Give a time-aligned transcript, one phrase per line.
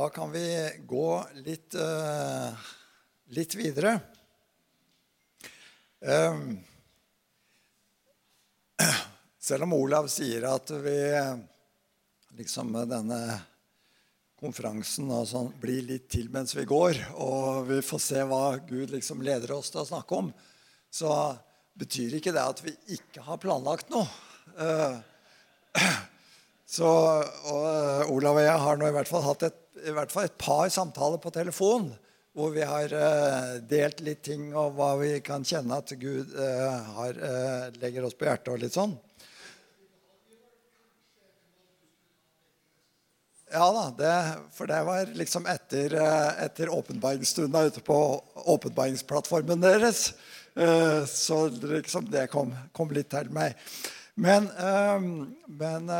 [0.00, 2.56] Da kan vi gå litt, uh,
[3.36, 3.98] litt videre.
[6.00, 6.54] Um,
[9.48, 10.94] selv om Olav sier at vi
[12.38, 13.20] liksom med denne
[14.40, 18.96] konferansen og sånn, blir litt til mens vi går, og vi får se hva Gud
[18.96, 20.32] liksom leder oss til å snakke om,
[20.88, 21.12] så
[21.76, 24.08] betyr ikke det at vi ikke har planlagt noe.
[24.56, 26.00] Eh,
[26.70, 29.58] så og eh, Olav og jeg har nå i hvert fall hatt et,
[29.90, 31.90] hvert fall et par samtaler på telefon
[32.36, 36.92] hvor vi har uh, delt litt ting og hva vi kan kjenne at Gud uh,
[36.94, 37.16] har,
[37.82, 38.94] legger oss på hjertet og litt sånn.
[43.50, 44.14] Ja da, det,
[44.54, 45.96] for det var liksom etter,
[46.38, 47.98] etter åpenbaringsstunda ute på
[48.54, 50.12] åpenbaringsplattformen deres.
[51.10, 53.58] Så liksom det kom, kom litt til meg.
[54.14, 54.46] Men,
[55.50, 55.90] men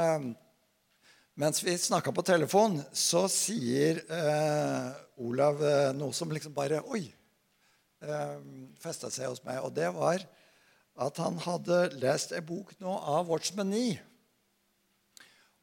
[1.39, 7.05] mens vi snakka på telefon, så sier eh, Olav eh, noe som liksom bare Oi!
[8.01, 8.37] Eh,
[8.81, 9.61] festa seg hos meg.
[9.65, 10.25] Og det var
[11.01, 13.99] at han hadde lest en bok nå av Watchman Nee.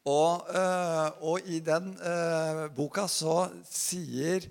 [0.07, 4.45] Og, eh, og i den eh, boka så sier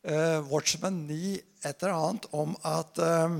[0.00, 3.36] eh, Watchman Nee et eller annet om at eh,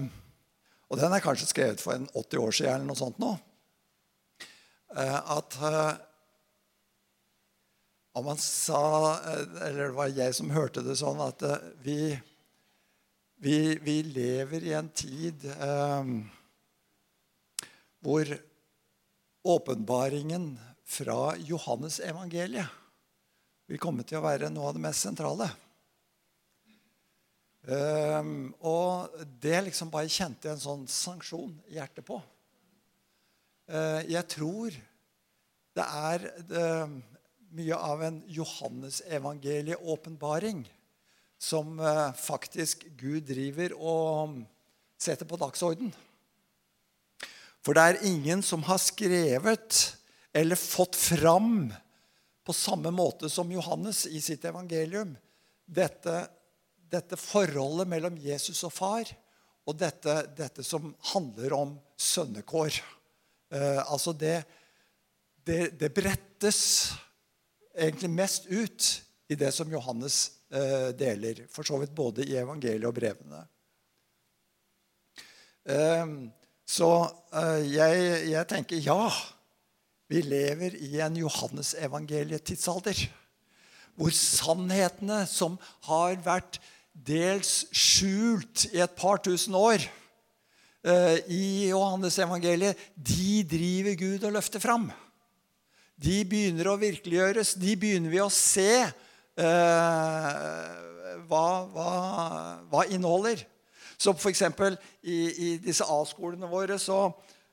[0.92, 3.32] Og den er kanskje skrevet for en 80 år siden eller noe sånt nå.
[4.94, 5.56] at
[8.14, 9.18] om man sa
[9.66, 11.98] Eller det var jeg som hørte det sånn, at eh, vi,
[13.42, 16.14] vi, vi lever i en tid eh,
[18.04, 18.30] hvor
[19.44, 20.52] åpenbaringen
[20.84, 22.68] fra Johannes evangeliet
[23.68, 25.48] vil komme til å være noe av det mest sentrale.
[27.64, 32.18] Um, og det liksom bare kjente jeg en sånn sanksjon i hjertet på.
[33.72, 34.76] Uh, jeg tror
[35.74, 36.92] det er uh,
[37.54, 40.72] mye av en Johannes-evangelie-åpenbaring
[41.38, 44.42] som eh, faktisk Gud driver og
[45.00, 45.94] setter på dagsorden.
[47.64, 49.96] For det er ingen som har skrevet
[50.34, 51.72] eller fått fram
[52.44, 55.16] på samme måte som Johannes i sitt evangelium
[55.64, 56.28] dette,
[56.90, 59.04] dette forholdet mellom Jesus og far,
[59.64, 62.70] og dette, dette som handler om sønnekår.
[63.54, 64.44] Eh, altså det,
[65.46, 66.92] det, det brettes
[67.74, 68.88] egentlig mest ut
[69.28, 71.44] i det som Johannes eh, deler.
[71.52, 73.42] For så vidt både i evangeliet og brevene.
[75.64, 76.14] Eh,
[76.64, 76.90] så
[77.32, 79.08] eh, jeg, jeg, tenker ja.
[80.12, 83.06] Vi lever i en Johannes-evangeliet-tidsalder.
[83.94, 85.56] Hvor sannhetene som
[85.88, 86.60] har vært
[86.94, 94.62] dels skjult i et par tusen år eh, i Johannes-evangeliet, de driver Gud og løfter
[94.62, 94.90] fram
[95.94, 97.54] de begynner å virkeliggjøres.
[97.60, 98.94] De begynner vi å se eh,
[101.28, 101.90] hva, hva,
[102.70, 103.44] hva, inneholder.
[103.96, 104.42] Så f.eks.
[105.06, 106.98] I, i disse A-skolene våre så,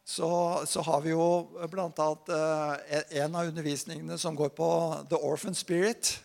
[0.03, 0.31] så,
[0.67, 1.27] så, har vi jo
[1.69, 2.09] bl.a.
[2.89, 4.71] Eh, en av undervisningene som går på
[5.11, 6.15] The Orphan Spirit.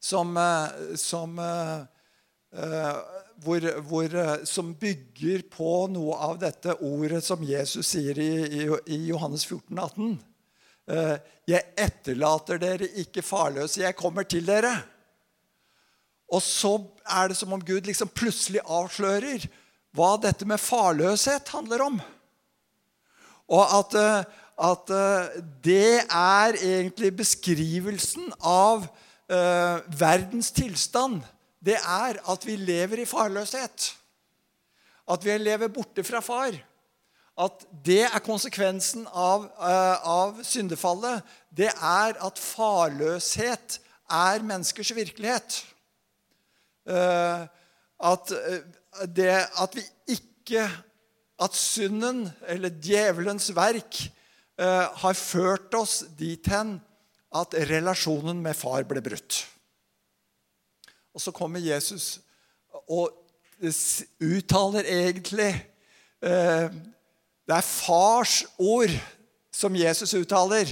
[0.00, 1.84] Som, eh, som, eh,
[2.60, 8.62] eh hvor, hvor, eh, som bygger på noe av dette ordet som Jesus sier i,
[8.62, 10.14] i, i Johannes 14, 18.
[10.84, 11.16] Eh,
[11.48, 13.82] 'Jeg etterlater dere ikke farløse.
[13.82, 14.82] Jeg kommer til dere.'
[16.32, 19.44] Og så er det som om Gud liksom plutselig avslører
[19.94, 22.00] hva dette med farløshet handler om.
[23.48, 24.24] Og at, eh,
[24.58, 28.88] at eh, det er egentlig beskrivelsen av
[29.24, 31.22] uh, verdens tilstand.
[31.64, 33.94] Det er at vi lever i farløshet.
[35.08, 36.56] At vi lever borte fra far
[37.34, 41.24] at det er konsekvensen av, uh, av, syndefallet.
[41.50, 43.78] Det er at farløshet
[44.10, 45.58] er menneskers virkelighet.
[46.86, 47.46] Uh,
[47.98, 49.86] at, uh, det, at vi
[50.18, 50.68] ikke
[51.42, 53.96] At synden, eller djevelens verk,
[55.02, 56.76] har ført oss dit hen
[57.34, 59.40] at relasjonen med far ble brutt.
[61.10, 62.20] Og så kommer Jesus
[62.86, 63.10] og
[64.22, 65.50] uttaler egentlig
[67.44, 68.92] det er fars ord
[69.54, 70.70] som Jesus uttaler.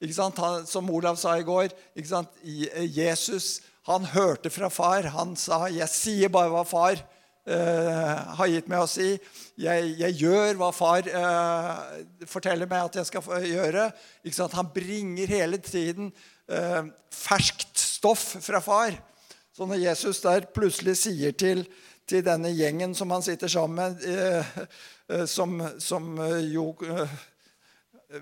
[0.00, 1.74] Han, som Olav sa i går.
[1.96, 5.08] Eh, Jesus han hørte fra far.
[5.12, 7.00] Han sa, 'Jeg sier bare hva far
[7.48, 9.18] uh, har gitt meg å si.'
[9.56, 11.80] 'Jeg, jeg gjør hva far uh,
[12.28, 13.90] forteller meg at jeg skal gjøre.'
[14.54, 16.12] Han bringer hele tiden
[16.48, 18.96] uh, ferskt stoff fra far.
[19.52, 21.66] Så når Jesus der plutselig sier til,
[22.10, 24.66] til denne gjengen som han sitter sammen med
[25.10, 27.14] Eh, som, som eh, jo eh,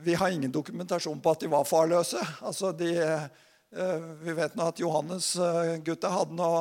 [0.01, 2.23] Vi har ingen dokumentasjon på at de var farløse.
[2.41, 2.95] Altså de,
[3.77, 6.53] Eh, Vi vet nå at Johannes-gutta hadde nå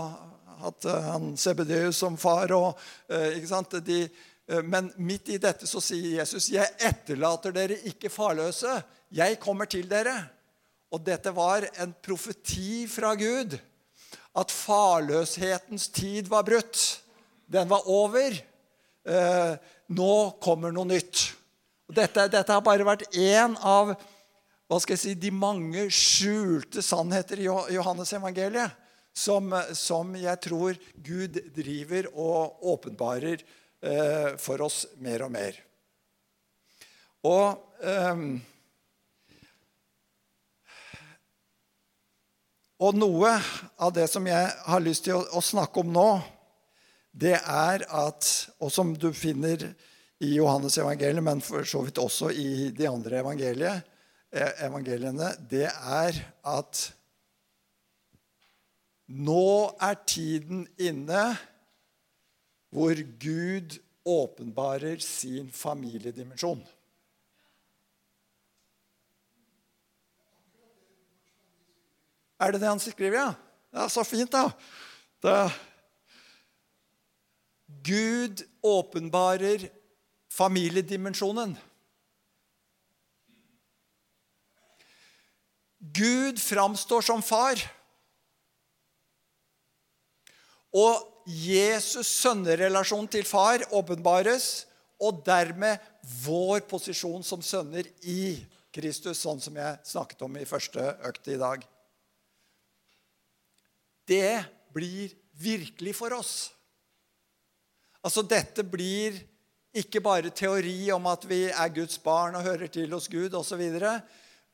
[0.60, 2.52] hatt eh, han Sebedeus som far.
[2.56, 2.80] Og,
[3.10, 3.78] eh, ikke sant?
[3.88, 4.02] De,
[4.50, 8.82] eh, men midt i dette så sier Jesus, 'Jeg etterlater dere ikke farløse.
[9.12, 10.30] Jeg kommer til dere.'
[10.92, 13.60] Og dette var en profeti fra Gud.
[14.36, 17.02] At farløshetens tid var brutt.
[17.48, 18.36] Den var over.
[19.08, 19.54] Eh,
[19.88, 20.14] nå
[20.44, 21.30] kommer noe nytt.
[21.88, 23.94] Dette, dette har bare vært én av
[24.68, 28.76] hva skal jeg si, de mange skjulte sannheter i Johannes evangeliet
[29.16, 35.64] som, som jeg tror Gud driver og åpenbarer eh, for oss mer og mer.
[37.28, 38.28] Og eh,
[42.78, 43.32] Og noe
[43.82, 46.10] av det som jeg har lyst til å, å snakke om nå,
[47.18, 48.28] det er at
[48.60, 49.64] Og som du finner
[50.20, 53.20] i Johannes evangeliet, men for så vidt også i de andre
[54.32, 56.94] eh, evangeliene, det er at
[59.08, 61.38] nå er tiden inne
[62.74, 66.66] hvor Gud åpenbarer sin familiedimensjon.
[72.40, 73.32] Er det det han skriver, ja?
[73.74, 74.50] Ja, Så fint, da.
[75.24, 75.50] da.
[77.88, 79.70] Gud åpenbarer
[80.34, 81.56] familiedimensjonen.
[85.80, 87.62] Gud framstår som far.
[90.76, 94.66] Og Jesus' sønnerelasjon til far åpenbares,
[94.98, 95.78] og dermed
[96.24, 98.38] vår posisjon som sønner i
[98.74, 101.64] Kristus, sånn som jeg snakket om i første økt i dag.
[104.08, 104.40] Det
[104.74, 106.34] blir virkelig for oss.
[108.06, 109.18] Altså, dette blir
[109.78, 113.64] ikke bare teori om at vi er Guds barn og hører til hos Gud osv.,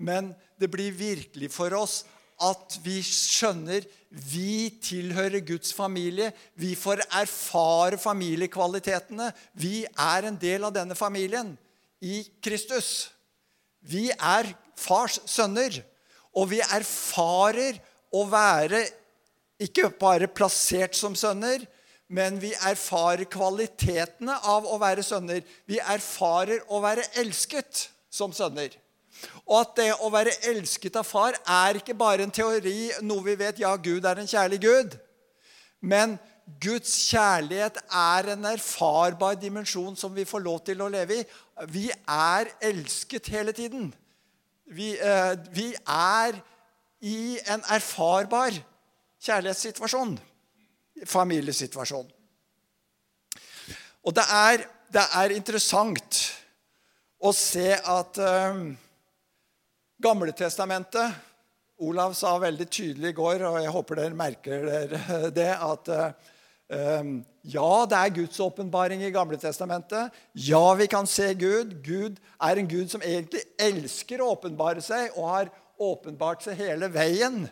[0.03, 2.01] men det blir virkelig for oss
[2.43, 6.29] at vi skjønner vi tilhører Guds familie.
[6.53, 9.31] Vi får erfare familiekvalitetene.
[9.57, 11.55] Vi er en del av denne familien
[12.03, 13.09] i Kristus.
[13.81, 15.79] Vi er fars sønner,
[16.37, 17.79] og vi erfarer
[18.13, 18.83] å være
[19.63, 21.65] ikke bare plassert som sønner,
[22.07, 25.41] men vi erfarer kvalitetene av å være sønner.
[25.69, 28.75] Vi erfarer å være elsket som sønner.
[29.45, 33.37] Og at det å være elsket av far er ikke bare en teori, noe vi
[33.39, 34.97] vet ja, Gud er en kjærlig Gud.
[35.79, 36.17] Men
[36.63, 41.27] Guds kjærlighet er en erfarbar dimensjon som vi får lov til å leve i.
[41.71, 43.93] Vi er elsket hele tiden.
[44.67, 46.39] Vi, eh, vi er
[47.03, 48.55] i en erfarbar
[49.23, 50.17] kjærlighetssituasjon.
[51.09, 52.07] Familiesituasjon.
[54.03, 56.21] Og det er, det er interessant
[57.23, 58.63] å se at eh,
[60.03, 61.31] Gamletestamentet
[61.83, 67.09] Olav sa veldig tydelig i går, og jeg håper dere merker dere det, at eh,
[67.53, 70.13] ja, det er Guds åpenbaring i Gamletestamentet.
[70.33, 71.75] Ja, vi kan se Gud.
[71.83, 75.51] Gud er en Gud som egentlig elsker å åpenbare seg, og har
[75.83, 77.43] åpenbart seg hele veien,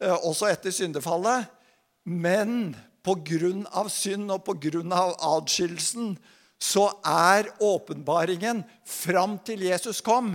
[0.00, 1.46] eh, også etter syndefallet.
[2.08, 2.72] Men
[3.04, 3.84] pga.
[3.92, 5.04] synd og pga.
[5.36, 6.16] adskillelsen
[6.58, 10.32] så er åpenbaringen fram til Jesus kom,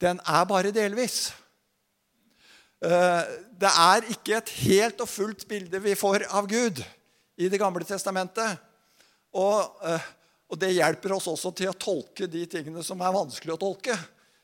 [0.00, 1.30] den er bare delvis.
[2.82, 3.22] Eh,
[3.60, 6.80] Det er ikke et helt og fullt bilde vi får av Gud
[7.36, 8.58] i Det gamle testamentet.
[9.32, 10.00] Og, eh,
[10.48, 13.94] og det hjelper oss også til å tolke de tingene som er vanskelig å tolke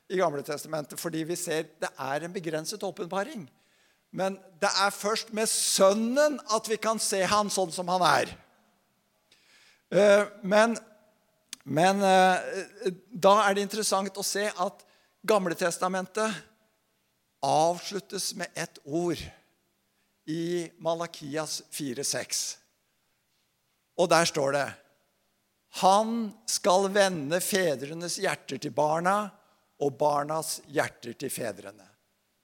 [0.09, 3.49] i Gamle testamentet, fordi vi ser det er en begrenset åpenbaring.
[4.11, 8.35] Men det er først med Sønnen at vi kan se han sånn som han er.
[9.91, 10.77] Eh, Men,
[11.65, 14.83] men eh, da er det interessant å se at
[15.27, 16.35] Gamletestamentet
[17.43, 19.19] avsluttes med ett ord
[20.27, 22.57] i Malakias 4,6.
[23.99, 24.67] Og der står det
[25.83, 29.17] Han skal vende fedrenes hjerter til barna
[29.83, 31.85] og barnas hjerter til fedrene.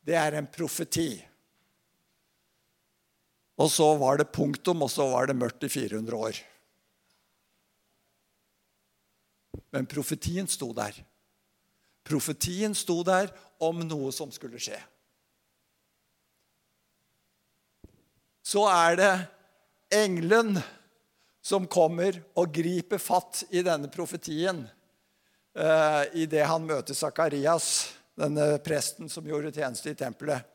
[0.02, 1.22] Det er en profeti.
[3.60, 6.40] Og så var det punktum, og så var det mørkt i 400 år.
[9.72, 10.96] Men profetien sto der.
[12.04, 13.30] Profetien sto der
[13.62, 14.78] om noe som skulle skje.
[18.42, 19.12] Så er det
[19.94, 20.56] engelen
[21.42, 24.64] som kommer og griper fatt i denne profetien
[25.58, 30.51] uh, idet han møter Sakarias, denne presten som gjorde tjeneste i tempelet.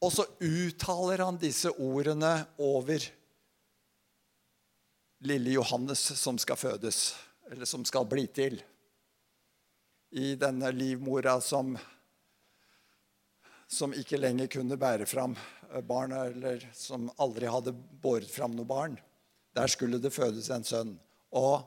[0.00, 3.02] Og så uttaler han disse ordene over
[5.26, 7.16] lille Johannes som skal fødes,
[7.50, 8.60] eller som skal bli til.
[10.14, 11.74] I denne livmora som
[13.68, 15.34] som ikke lenger kunne bære fram
[15.84, 18.94] barnet, eller som aldri hadde båret fram noe barn.
[19.52, 20.94] Der skulle det fødes en sønn.
[21.36, 21.66] Og,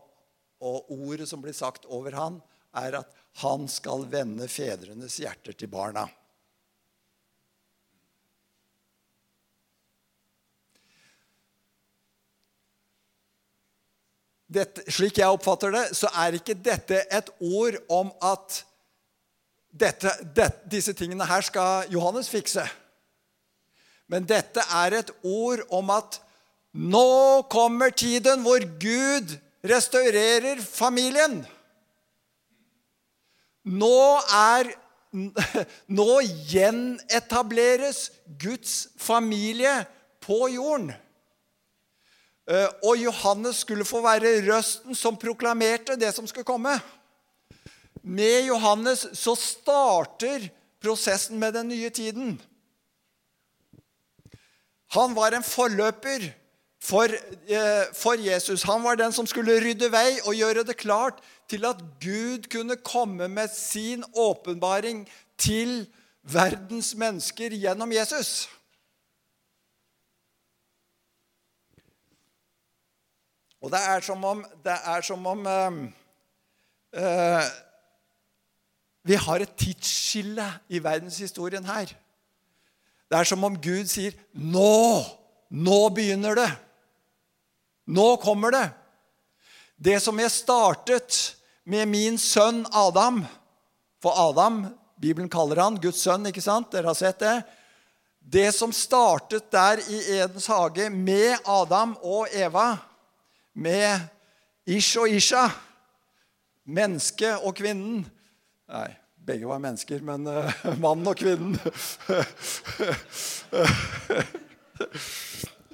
[0.58, 2.40] og ordet som blir sagt over han,
[2.74, 6.08] er at han skal vende fedrenes hjerter til barna.
[14.52, 18.58] Dette, slik jeg oppfatter det, så er ikke dette et ord om at
[19.72, 22.66] dette, det, disse tingene her skal Johannes fikse.
[24.12, 26.20] Men dette er et ord om at
[26.76, 31.42] nå kommer tiden hvor Gud restaurerer familien.
[33.64, 33.98] Nå
[34.36, 34.76] er
[35.92, 38.06] Nå gjenetableres
[38.40, 39.74] Guds familie
[40.24, 40.94] på jorden.
[42.52, 46.76] Eh, og Johannes skulle få være røsten som proklamerte det som skulle komme.
[48.04, 50.50] Med Johannes så starter
[50.82, 52.42] prosessen med den nye tiden.
[54.92, 56.32] Han var en forløper
[56.82, 57.08] for,
[57.48, 58.64] eh, for, Jesus.
[58.64, 62.76] Han var den som skulle rydde vei og gjøre det klart til at Gud kunne
[62.76, 65.06] komme med sin åpenbaring
[65.38, 65.88] til
[66.24, 68.50] verdens mennesker gjennom Jesus.
[73.62, 75.82] Og det er som om, er som om uh,
[76.98, 77.50] uh,
[79.06, 81.94] Vi har et tidsskille i verdenshistorien her.
[83.12, 85.04] Det er som om Gud sier, 'Nå!
[85.52, 86.52] Nå begynner det.
[87.88, 88.70] Nå kommer det.'
[89.82, 93.26] Det som jeg startet med min sønn Adam
[94.02, 94.68] For Adam,
[95.02, 96.72] Bibelen kaller han Guds sønn, ikke sant?
[96.72, 97.42] Dere har sett det?
[98.22, 102.78] Det som startet der i Edens hage med Adam og Eva,
[103.54, 104.00] med
[104.66, 105.50] Ish og Isha,
[106.64, 108.06] mennesket og kvinnen
[108.72, 108.88] Nei,
[109.28, 110.48] begge var mennesker, men uh,
[110.80, 111.58] mannen og kvinnen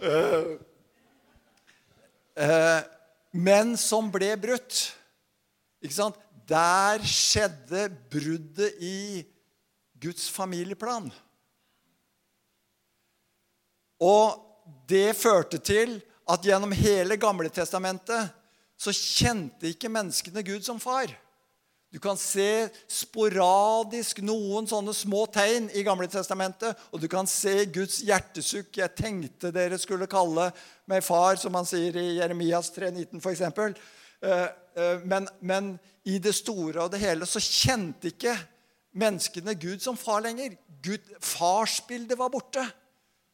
[0.01, 0.57] uh,
[2.41, 2.81] uh,
[3.37, 4.97] Men som ble brutt.
[5.83, 6.17] Ikke sant?
[6.49, 9.23] Der skjedde bruddet i
[10.01, 11.11] Guds familieplan.
[14.01, 14.41] Og
[14.89, 18.33] det førte til at gjennom hele Gamle Testamentet
[18.77, 21.09] så kjente ikke menneskene Gud som far.
[21.87, 27.63] Du kan se sporadisk noen sånne små tegn i Gamle Testamentet, og du kan se
[27.71, 28.75] Guds hjertesukk.
[28.75, 30.51] 'Jeg tenkte dere skulle kalle
[30.85, 33.41] meg far', som han sier i Jeremias 3,19 f.eks.
[34.21, 38.35] Eh, eh, men, men i det store og det hele så kjente ikke
[38.91, 40.57] menneskene Gud som far lenger.
[40.83, 42.65] Gud, farsbildet var borte.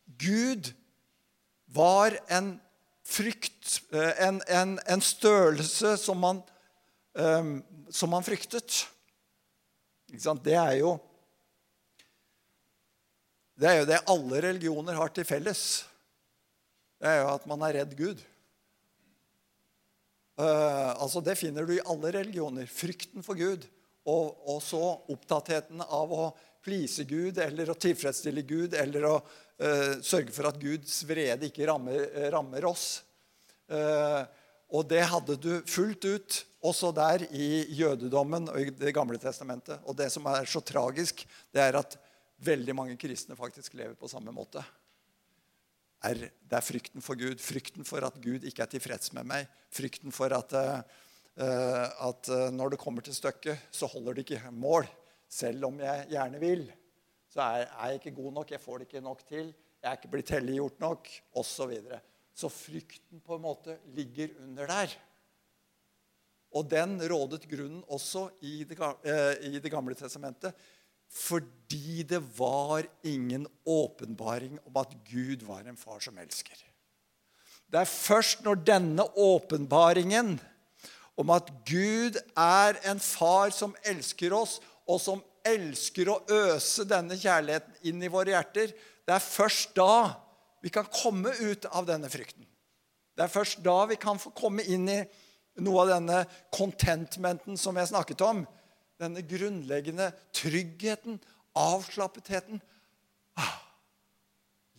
[0.05, 0.69] Gud
[1.73, 2.59] var en
[3.03, 6.41] frykt, eh, en, en, en størrelse som man,
[7.13, 7.55] um,
[7.89, 8.85] som man fryktet.
[10.07, 10.97] Det er jo
[13.53, 15.83] det er jo det alle religioner har til felles.
[16.97, 18.21] Det er jo at man er redd Gud.
[20.39, 22.65] Uh, altså Det finner du i alle religioner.
[22.65, 23.67] Frykten for Gud.
[24.09, 24.81] Og, og så
[25.13, 26.25] opptattheten av å
[26.63, 29.13] please Gud eller å tilfredsstille Gud eller å
[30.03, 33.03] sørge for at Guds vrede ikke rammer, rammer oss.
[33.69, 34.23] Uh,
[34.73, 39.79] og det hadde du fullt ut også der i jødedommen og i Det gamle testamentet.
[39.85, 41.97] Og det som er så tragisk, det er at
[42.43, 44.63] veldig mange kristne faktisk lever på samme måte.
[46.03, 49.51] Er, det er frykten for Gud, frykten for at Gud ikke er tilfreds med meg.
[49.71, 50.51] Frykten for at,
[51.37, 54.89] at når det kommer til stykket, så holder det ikke mål.
[55.29, 56.65] Selv om jeg gjerne vil,
[57.33, 58.51] så er, jeg ikke god nok.
[58.53, 59.47] Jeg får det ikke nok til.
[59.81, 61.49] Jeg er ikke blitt helliggjort nok, osv.
[61.49, 61.99] Så, videre.
[62.33, 64.93] så frykten på en måte ligger under der.
[66.53, 70.53] Og den rådet grunnen også i det, eh, i det gamle testamentet.
[71.09, 76.55] Fordi det var ingen åpenbaring om at Gud var en far som elsker.
[77.65, 80.35] Det er først når denne åpenbaringen
[81.17, 87.17] om at Gud er en far som elsker oss, og som elsker å øse denne
[87.19, 88.73] kjærligheten inn i våre hjerter,
[89.03, 90.15] det er først da
[90.63, 92.45] vi kan komme ut av denne frykten.
[93.13, 95.01] Det er først da vi kan få komme inn i
[95.61, 96.23] noe av denne
[96.53, 98.45] contentmenten som jeg snakket om.
[99.01, 101.19] Denne grunnleggende tryggheten,
[101.59, 102.61] avslappetheten.
[103.37, 103.59] Ah,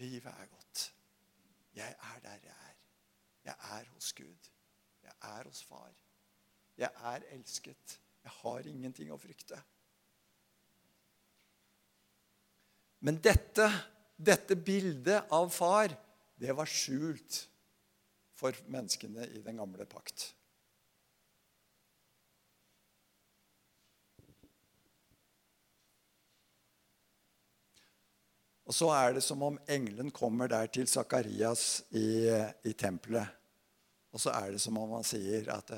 [0.01, 0.89] livet er godt.
[1.77, 2.75] Jeg er der jeg er.
[3.51, 4.51] Jeg er hos Gud.
[5.05, 5.93] Jeg er hos Far.
[6.79, 8.01] Jeg er elsket.
[8.25, 9.61] Jeg har ingenting å frykte.
[13.05, 13.67] Men dette,
[14.17, 15.93] dette bildet av far,
[16.41, 17.43] det var skjult
[18.35, 20.31] for menneskene i den gamle pakt.
[28.65, 32.25] Og så er det som om engelen kommer der til Sakarias i,
[32.65, 33.29] i tempelet.
[34.17, 35.75] Og så er det som om han sier at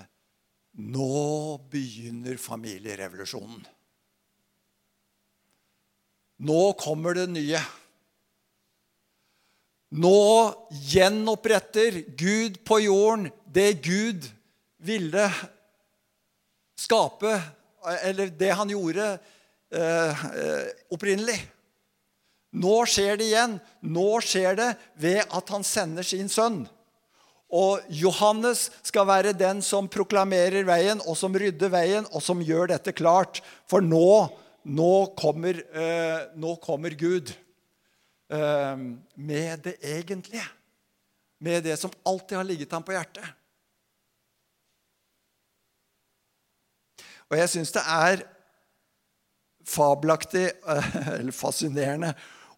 [0.78, 3.64] nå begynner familierevolusjonen.
[6.36, 7.60] Nå kommer det nye.
[9.96, 10.20] Nå
[10.90, 14.26] gjenoppretter Gud på jorden det Gud
[14.84, 15.30] ville
[16.76, 17.38] skape,
[18.02, 19.12] eller det han gjorde
[19.72, 21.38] eh, eh opprinnelig.
[22.56, 23.58] Nå skjer det igjen.
[23.80, 26.64] Nå skjer det ved at han sender sin sønn.
[27.52, 32.72] Og Johannes skal være den som proklamerer veien, og som rydder veien, og som gjør
[32.74, 33.42] dette klart.
[33.70, 34.26] For nå,
[34.66, 37.30] nå, kommer, eh, nå kommer, Gud
[38.28, 38.76] eh,
[39.14, 40.46] med det egentlige.
[41.38, 43.26] Med det som alltid har ligget ham på hjertet.
[47.26, 48.22] Og jeg syns det er
[49.66, 50.46] fabelaktig,
[51.18, 52.12] eller fascinerende,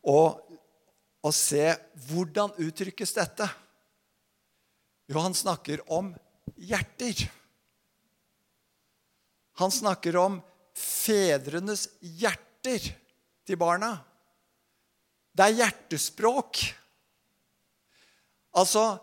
[0.05, 0.21] å,
[1.25, 1.73] å se
[2.09, 3.49] hvordan uttrykkes dette.
[5.09, 6.13] Jo, han snakker om
[6.61, 7.25] hjerter.
[9.59, 10.39] Han snakker om
[10.79, 12.91] fedrenes hjerter
[13.47, 13.97] til barna.
[15.35, 16.63] Det er hjertespråk.
[18.59, 18.99] Altså,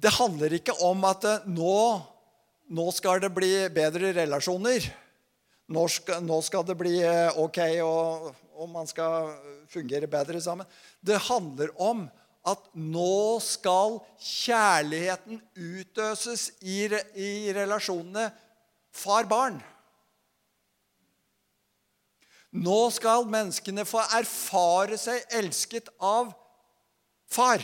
[0.00, 1.76] det handler ikke om at nå,
[2.74, 4.86] nå skal det bli bedre relasjoner.
[5.70, 9.36] Nå skal, nå skal det bli eh, ok, og, og man skal
[9.70, 10.66] fungere bedre sammen.
[10.98, 12.08] Det handler om
[12.48, 18.30] at nå skal kjærligheten utøses i, i relasjonene
[18.96, 19.60] far-barn.
[22.50, 26.32] Nå skal menneskene få erfare seg elsket av
[27.30, 27.62] far.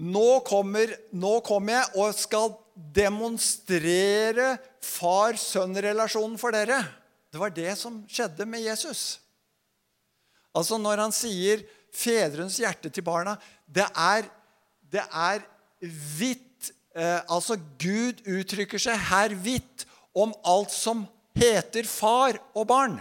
[0.00, 2.54] Nå kommer, nå kommer jeg og skal
[2.96, 6.80] demonstrere far-sønn-relasjonen for dere.
[7.28, 9.20] Det var det som skjedde med Jesus.
[10.56, 14.28] Altså Når han sier 'fedrenes hjerte til barna' Det er,
[14.92, 15.42] det er
[15.80, 16.72] hvitt.
[16.94, 21.06] eh, Altså Gud uttrykker seg her hvitt om alt som
[21.38, 23.00] heter far og barn.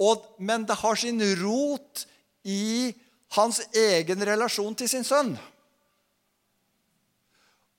[0.00, 2.06] Og, men det har sin rot
[2.44, 2.92] i
[3.36, 5.36] hans egen relasjon til sin sønn.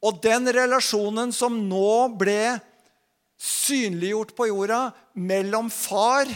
[0.03, 2.59] Og den relasjonen som nå ble
[3.39, 6.29] synliggjort på jorda mellom far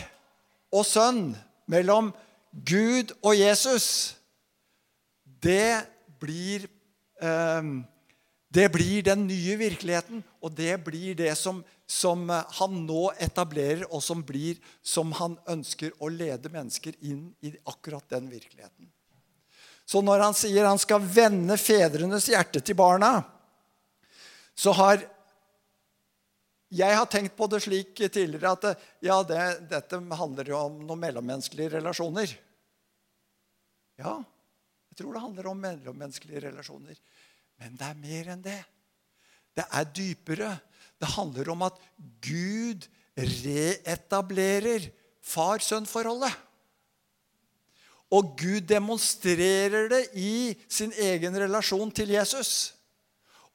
[0.76, 1.32] og sønn,
[1.72, 2.12] mellom
[2.58, 4.18] Gud og Jesus,
[5.24, 5.86] det
[6.20, 6.66] blir,
[7.22, 7.62] eh,
[8.50, 14.02] det blir den nye virkeligheten, og det blir det som, som, han nå etablerer, og
[14.04, 18.90] som blir som han ønsker å lede mennesker inn i akkurat den virkeligheten.
[19.86, 23.22] Så når han sier han skal vende fedrenes hjerte til barna,
[24.58, 25.06] så har
[26.68, 31.00] jeg har tenkt på det slik tidligere at ja, det, dette handler jo om noen
[31.06, 32.34] mellommenneskelige relasjoner.
[33.98, 34.20] Ja,
[34.92, 36.98] jeg tror det handler om mellommenneskelige relasjoner.
[37.58, 38.60] Men det er mer enn det.
[39.58, 40.52] Det er dypere.
[40.98, 41.80] Det handler om at
[42.22, 42.86] Gud
[43.18, 44.90] reetablerer
[45.26, 46.34] far-sønn-forholdet.
[48.14, 52.74] Og Gud demonstrerer det i sin egen relasjon til Jesus.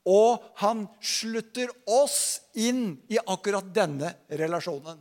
[0.04, 4.98] Og han slutter oss inn i akkurat denne relasjonen.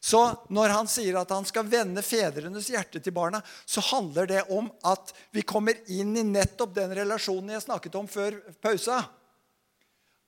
[0.00, 0.20] Så
[0.54, 4.70] når han sier at han skal vende fedrenes hjerte til barna, så handler det om
[4.86, 9.02] at vi kommer inn i nettopp den relasjonen jeg snakket om før pausa.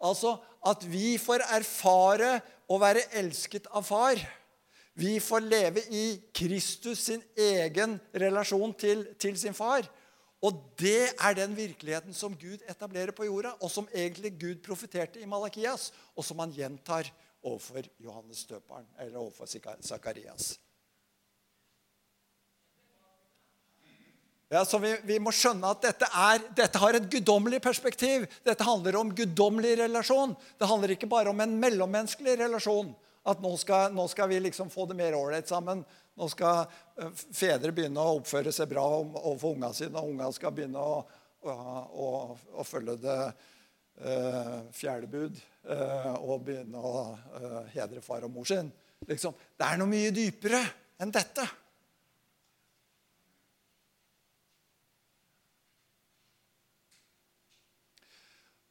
[0.03, 0.35] Altså
[0.67, 2.35] at vi får erfare
[2.71, 4.19] å være elsket av far.
[4.99, 6.05] Vi får leve i
[6.35, 9.87] Kristus sin egen relasjon til, til sin far.
[10.41, 15.21] Og det er den virkeligheten som Gud etablerer på jorda, og som egentlig Gud profeterte
[15.21, 17.11] i Malakias, og som han gjentar
[17.43, 19.49] overfor Johannes døperen, eller overfor
[19.81, 20.59] Sakarias.
[24.51, 28.25] Ja, så vi, vi, må skjønne at dette, er, dette har et guddommelig perspektiv.
[28.43, 30.35] Dette handler om guddommelig relasjon.
[30.59, 32.91] Det handler ikke bare om en mellommenneskelig relasjon.
[33.31, 35.85] At nå skal, nå skal vi liksom få det mer ålreit sammen.
[36.19, 36.65] Nå skal
[36.99, 40.99] eh, fedre begynne å oppføre seg bra overfor unga sine, og unga skal begynne å,
[41.47, 41.55] å,
[41.87, 42.11] å,
[42.59, 45.39] å følge det uh, fjerde bud
[46.25, 48.71] og begynne å uh, hedre far og mor sin.
[49.09, 49.35] Liksom.
[49.57, 50.61] Det er noe mye dypere
[51.01, 51.45] enn dette.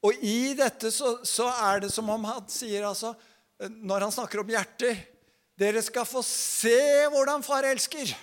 [0.00, 3.12] Og i dette så, så, er det som om han sier altså
[3.60, 4.96] Når han snakker om hjerter
[5.60, 8.14] dere skal få se hvordan far elsker.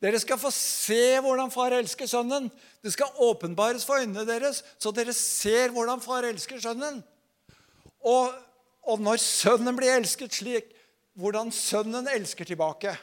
[0.00, 2.48] Dere skal få se hvordan far elsker sønnen.
[2.80, 7.02] Det skal åpenbares for øynene deres, så dere ser hvordan far elsker sønnen.
[8.00, 8.32] Og,
[8.88, 10.72] og når sønnen blir elsket slik,
[11.20, 12.94] hvordan sønnen elsker tilbake.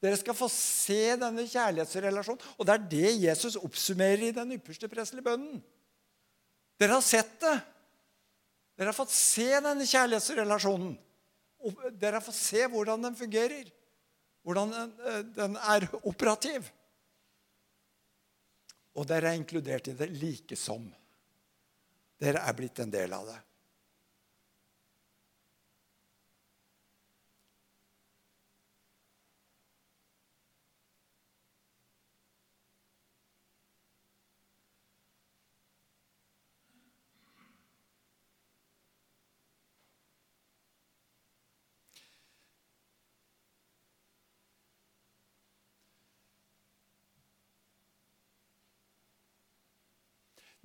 [0.00, 2.42] Dere skal få se denne kjærlighetsrelasjonen.
[2.56, 5.60] Og det er det Jesus oppsummerer i den ypperste prestelige bønnen.
[6.80, 7.56] Dere har sett det.
[8.76, 10.94] Dere har fått se denne kjærlighetsrelasjonen.
[11.96, 13.68] Dere har fått se hvordan den fungerer
[14.46, 16.68] hvordan eh, den er operativ.
[18.96, 20.86] Og dere er inkludert i det like som.
[22.22, 23.40] Dere er blitt en del av det.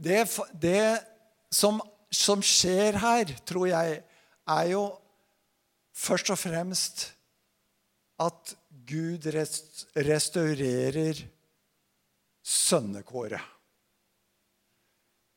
[0.02, 0.22] Det,
[0.58, 1.02] det
[1.54, 1.78] som,
[2.10, 4.00] som, skjer her, tror jeg,
[4.50, 4.86] er jo
[5.94, 7.04] først og fremst
[8.22, 8.56] at
[8.90, 11.22] Gud rest, restaurerer
[12.42, 13.46] sønnekåret.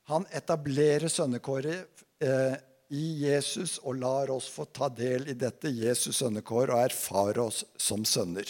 [0.09, 2.57] Han etablerer sønnekåret eh,
[2.93, 7.65] i Jesus og lar oss få ta del i dette Jesus sønnekår og erfare oss
[7.81, 8.49] som sønner.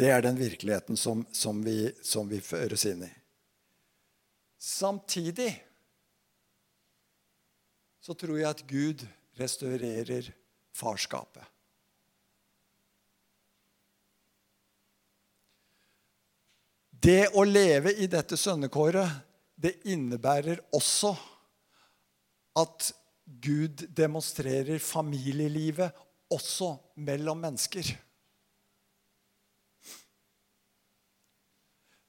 [0.00, 3.10] Det er den virkeligheten som, som, vi, som vi føres inn i.
[4.56, 5.50] Samtidig
[8.00, 9.04] så tror jeg at Gud
[9.36, 10.32] restaurerer
[10.72, 11.44] farskapet.
[17.00, 19.20] Det å leve i dette sønnekåret,
[19.52, 21.12] det innebærer også
[22.60, 22.92] at
[23.24, 25.92] Gud demonstrerer familielivet
[26.32, 27.98] også mellom mennesker.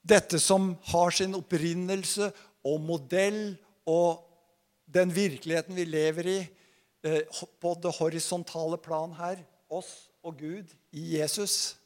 [0.01, 2.31] Dette som har sin opprinnelse
[2.65, 3.41] og modell
[3.89, 4.23] og
[4.91, 6.39] den virkeligheten vi lever i
[7.05, 11.77] eh, på det horisontale plan her, oss og Gud i Jesus,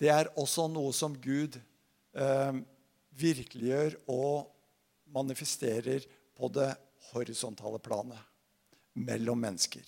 [0.00, 1.58] det er også noe som Gud
[2.16, 2.60] eh,
[3.20, 4.48] virkeliggjør og
[5.12, 6.06] manifesterer
[6.36, 6.70] på det
[7.10, 8.20] horisontale planet
[8.96, 9.84] mellom mennesker.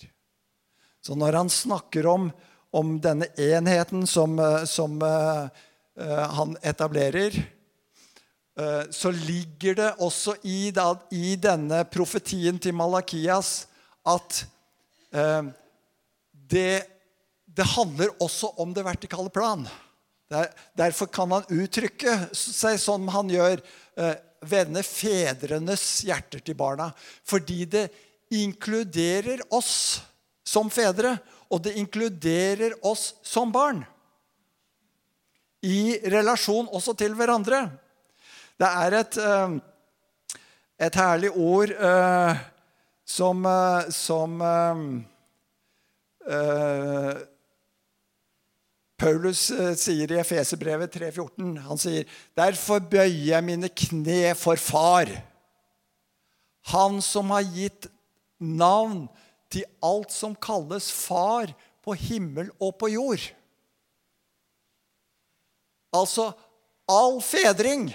[1.03, 2.29] Så når han snakker om,
[2.71, 5.49] om denne enheten som, eh, som eh,
[6.37, 7.35] han etablerer,
[8.59, 10.71] eh, så ligger det også i,
[11.11, 13.67] i denne profetien til Malakias
[14.09, 14.39] at
[15.13, 15.51] eh,
[16.31, 16.83] det,
[17.45, 19.67] det handler også om det vertikale plan.
[20.73, 23.61] derfor kan han uttrykke seg som han gjør.
[24.43, 26.89] Vende fedrenes hjerter til barna.
[27.23, 27.83] Fordi det
[28.33, 30.01] inkluderer oss
[30.43, 31.15] som fedre,
[31.53, 33.85] og det inkluderer oss som barn
[35.63, 37.65] i relasjon også til hverandre.
[38.59, 39.55] Det er et, eh,
[40.87, 42.35] et herlig ord uh,
[43.05, 44.39] som, uh, som
[48.95, 49.41] Paulus
[49.81, 51.57] sier i Efeserbrevet 3,14.
[51.65, 55.19] Han sier, 'Derfor bøyer jeg mine kne for Far',
[56.71, 57.89] Han som har gitt
[58.39, 59.09] navn
[59.51, 61.51] til alt som kalles Far
[61.83, 63.19] på himmel og på jord.
[65.93, 66.31] Altså
[66.89, 67.91] all fedring.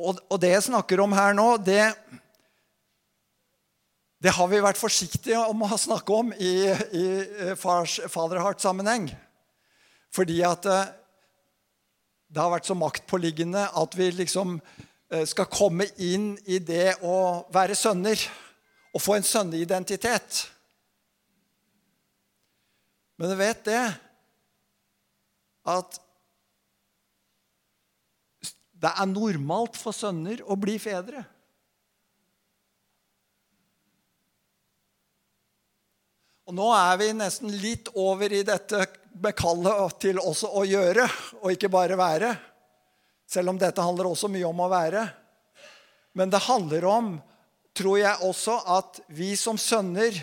[0.00, 1.82] Og, og det jeg snakker om her nå, det,
[4.22, 6.54] det har vi vært forsiktige om å snakke om i,
[6.96, 9.10] i eh, fars faderhardt-sammenheng.
[10.14, 10.94] Fordi at eh,
[12.30, 17.44] det har vært så maktpåliggende at vi liksom eh, skal komme inn i det å
[17.52, 18.24] være sønner
[18.94, 20.46] og få en sønneidentitet.
[23.20, 23.82] Men du vet det
[25.68, 25.98] at
[28.80, 31.20] det er normalt for sønner å bli fedre.
[36.48, 38.86] Og Nå er vi nesten litt over i dette
[39.20, 41.04] med kallet til også å gjøre,
[41.44, 42.32] og ikke bare være.
[43.28, 45.04] Selv om dette handler også mye om å være.
[46.16, 47.14] Men det handler om,
[47.76, 50.16] tror jeg også, at vi som sønner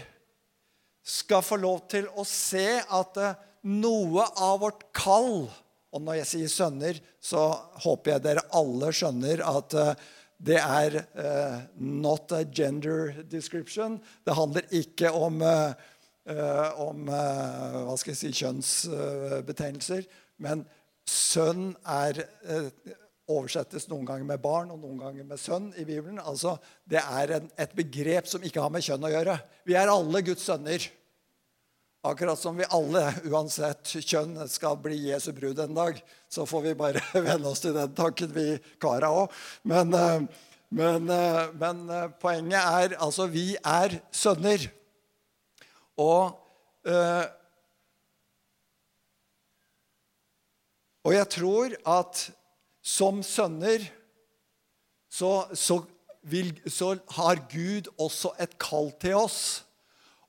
[1.08, 5.48] skal få lov til å se at eh, noe av vårt kall
[5.96, 7.48] Og når jeg sier sønner, så
[7.82, 9.94] håper jeg dere alle skjønner at eh,
[10.38, 13.96] det er uh, not a gender description.
[14.22, 15.72] Det handler ikke om, uh,
[16.84, 20.06] om uh, hva skal jeg si, kjønnsbetegnelser.
[20.46, 20.62] Men
[21.10, 22.22] sønn er
[23.28, 26.20] oversettes noen ganger med barn og noen ganger med sønn i Bibelen.
[26.20, 29.36] Altså, Det er en, et begrep som ikke har med kjønn å gjøre.
[29.68, 30.88] Vi er alle Guds sønner.
[32.08, 36.00] Akkurat som vi alle, uansett kjønn, skal bli Jesu brud en dag.
[36.32, 39.34] Så får vi bare venne oss til den tanken, vi kara òg.
[39.68, 40.22] Men, eh,
[40.70, 44.70] men, eh, men, eh, poenget er altså vi er sønner.
[45.98, 46.38] Og,
[51.02, 52.20] og jeg tror at
[52.88, 53.84] som sønner
[55.12, 55.82] så, så,
[56.22, 59.42] vil, så har Gud også et kall til oss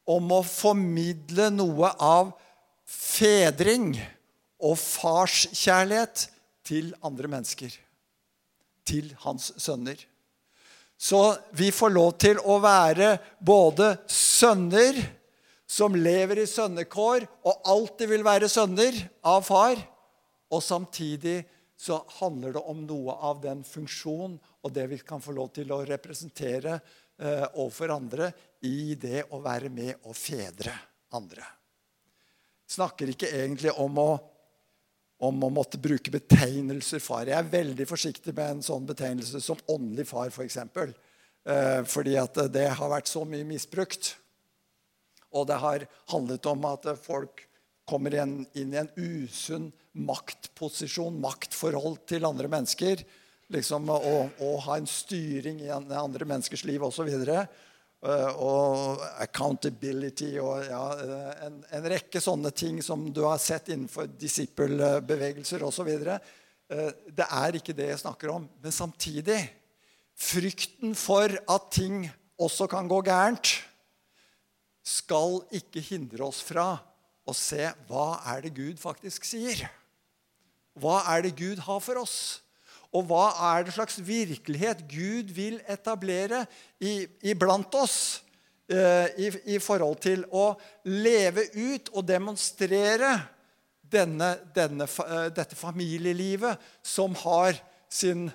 [0.08, 2.32] om å formidle noe av
[2.88, 3.92] fedring
[4.64, 6.28] og farskjærlighet
[6.66, 7.70] til andre mennesker.
[8.88, 10.00] Til hans sønner.
[10.98, 11.20] Så
[11.54, 14.98] vi får lov til å være både sønner
[15.68, 19.76] som lever i sønnekår og alltid vil være sønner av far,
[20.48, 21.42] og samtidig
[21.78, 24.34] så handler det om noe av den funksjonen
[24.66, 28.32] og det vi kan få lov til å representere eh, overfor andre
[28.66, 30.74] i det å være med og fedre
[31.14, 31.46] andre.
[32.68, 34.08] Snakker ikke egentlig om å,
[35.22, 37.30] om å måtte bruke betegnelser far.
[37.30, 40.34] Jeg er veldig forsiktig med en sånn betegnelse som åndelig far, f.eks.
[40.34, 40.96] For eksempel.
[41.46, 44.16] eh, fordi at det har vært så mye misbrukt.
[45.30, 47.46] Og det har handlet om at folk
[47.88, 53.02] kommer inn i en usunn maktposisjon, maktforhold til andre mennesker.
[53.52, 57.08] Liksom, å, å ha en styring i andre menneskers liv osv.
[57.08, 57.46] Uh,
[58.04, 63.72] eh, og accountability og ja, eh, en, en, rekke sånne ting som du har sett
[63.72, 65.88] innenfor disippelbevegelser osv.
[65.88, 68.44] Uh, det er ikke det jeg snakker om.
[68.61, 69.40] Men samtidig
[70.18, 72.04] frykten for at ting
[72.38, 73.56] også kan gå gærent,
[74.88, 76.70] skal ikke hindre oss fra
[77.28, 79.66] å se hva er det Gud faktisk sier.
[80.80, 82.18] Hva er det Gud har for oss?
[82.94, 86.46] Og hva er det slags virkelighet Gud vil etablere
[86.80, 88.22] iblant oss
[88.70, 90.54] eh, i, i, forhold til å
[90.88, 93.12] leve ut og demonstrere
[93.92, 97.60] denne, denne, eh, dette familielivet som har
[97.92, 98.30] sin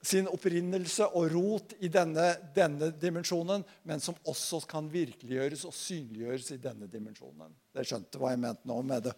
[0.00, 6.48] sin opprinnelse og rot i denne, denne, dimensjonen, men som også kan virkeliggjøres og synliggjøres
[6.54, 7.52] i denne dimensjonen.
[7.74, 9.14] Dere skjønte hva jeg mente nå med det,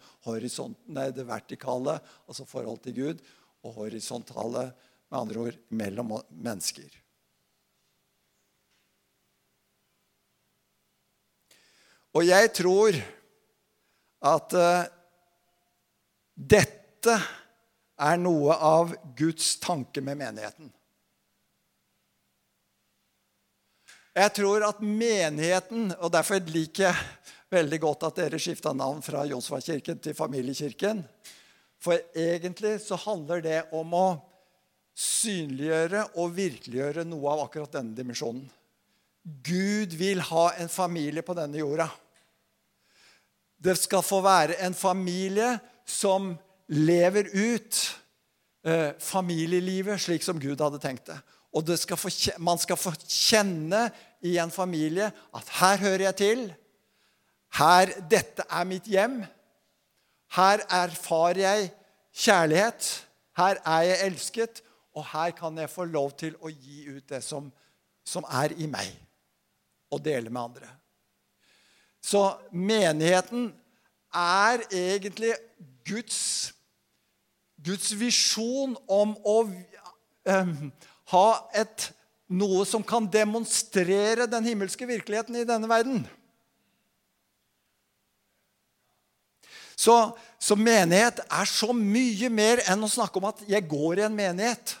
[0.91, 3.23] nei, det vertikale, altså forhold til Gud,
[3.63, 4.67] og horisontale,
[5.07, 6.11] med andre ord, mellom
[6.43, 6.99] mennesker.
[12.13, 12.97] Og jeg tror
[14.33, 14.83] at uh,
[16.33, 17.15] dette
[18.01, 20.71] er noe av Guds tanke med menigheten.
[24.13, 27.05] Jeg tror at menigheten Og derfor liker jeg
[27.53, 31.03] veldig godt at dere skifta navn fra Josva-kirken til Familiekirken.
[31.77, 34.07] For egentlig så handler det om å
[34.97, 38.47] synliggjøre og virkeliggjøre noe av akkurat denne dimensjonen.
[39.23, 41.85] Gud vil ha en familie på denne jorda.
[43.63, 45.53] Det skal få være en familie
[45.85, 46.33] som
[46.73, 47.79] lever ut
[48.65, 51.19] eh, familielivet slik som Gud hadde tenkt det.
[51.53, 52.09] Og det skal få,
[52.41, 53.85] man skal få kjenne
[54.25, 56.43] i en familie at her hører jeg til.
[57.53, 59.21] Her, Dette er mitt hjem.
[60.33, 61.71] Her erfarer jeg
[62.13, 62.87] kjærlighet.
[63.37, 64.63] Her er jeg elsket.
[64.97, 67.49] Og her kan jeg få lov til å gi ut det som,
[68.05, 68.89] som er i meg,
[69.93, 70.69] og dele med andre.
[72.03, 73.47] Så menigheten
[74.13, 75.33] er egentlig
[75.87, 76.53] Guds,
[77.63, 79.37] Guds visjon om å
[80.27, 80.51] eh,
[81.13, 81.87] ha et,
[82.27, 86.03] noe som kan demonstrere den himmelske virkeligheten i denne verden.
[89.75, 89.95] Så,
[90.39, 94.15] så, menighet er så mye mer enn å snakke om at jeg går i en
[94.15, 94.75] menighet.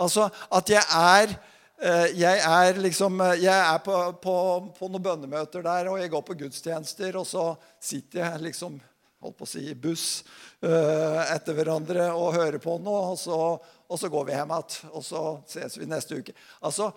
[0.00, 1.32] Altså at jeg er
[1.80, 4.36] eh, jeg er, liksom, jeg er på, på,
[4.76, 8.80] på, noen bønnemøter der, og jeg går på gudstjenester, og så sitter jeg liksom
[9.20, 10.22] holdt på å si, buss
[10.64, 14.94] uh, etter hverandre og hører på noe, og så, og så går vi hjem igjen.
[14.94, 16.34] Og så ses vi neste uke.
[16.64, 16.90] Altså,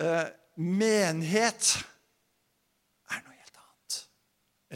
[0.00, 1.74] uh, menighet
[3.10, 4.00] er noe helt annet.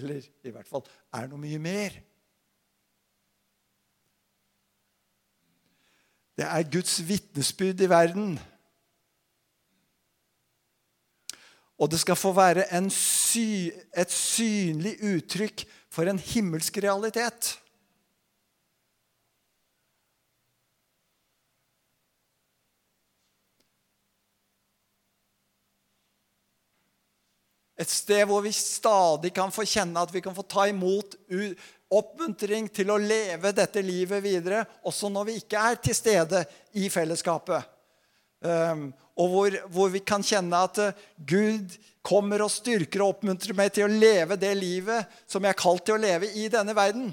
[0.01, 1.99] Eller i hvert fall er noe mye mer.
[6.39, 8.39] Det er Guds vitnesbyrd i verden.
[11.79, 15.63] Og det skal få være sy et synlig uttrykk
[15.99, 17.57] for en himmelsk realitet.
[27.79, 31.19] Et sted hvor vi stadig kan få kjenne at vi kan få ta imot
[31.91, 36.45] oppmuntring til å leve dette livet videre, også når vi ikke er til stede
[36.79, 37.75] i fellesskapet.
[38.39, 41.75] Um, og hvor, hvor, vi kan kjenne at uh, Gud
[42.07, 45.85] kommer og styrker og oppmuntrer meg til å leve det livet som jeg er kalt
[45.87, 47.11] til å leve i denne verden.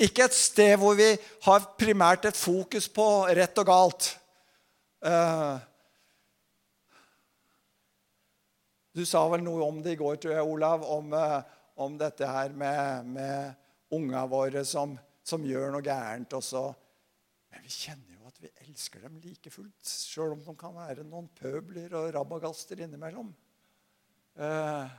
[0.00, 1.10] Ikke et sted hvor vi
[1.44, 4.08] har primært et fokus på rett og galt.
[5.04, 5.60] Uh,
[8.92, 11.40] du sa vel noe om det i går, tror jeg, Olav, om, uh,
[11.80, 13.52] om dette her med, med
[13.92, 16.36] unga våre som, som, gjør noe gærent.
[16.38, 16.64] Også.
[17.52, 21.28] Men vi kjenner at vi elsker dem like fullt, sjøl om de kan være noen
[21.36, 23.28] pøbler og rabagaster innimellom.
[24.40, 24.94] Eh,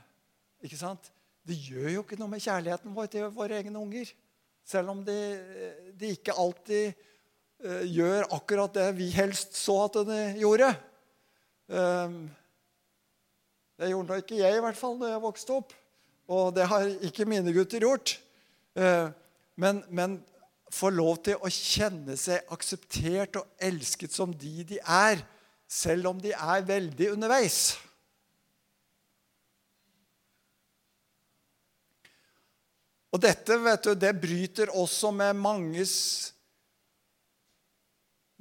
[0.64, 1.10] ikke sant?
[1.44, 4.08] Det gjør jo ikke noe med kjærligheten vår til våre egne unger.
[4.64, 5.18] Selv om de,
[5.92, 10.70] de ikke alltid eh, gjør akkurat det vi helst så at de gjorde.
[11.68, 12.18] Eh,
[13.74, 15.74] det gjorde nå ikke jeg, i hvert fall, da jeg vokste opp.
[16.30, 18.16] Og det har ikke mine gutter gjort.
[18.74, 19.10] Uh,
[19.60, 20.16] men, men
[20.74, 25.22] få lov til å kjenne seg akseptert og elsket som de de er,
[25.70, 27.74] selv om de er veldig underveis.
[33.14, 35.94] Og dette vet du, det bryter også med manges,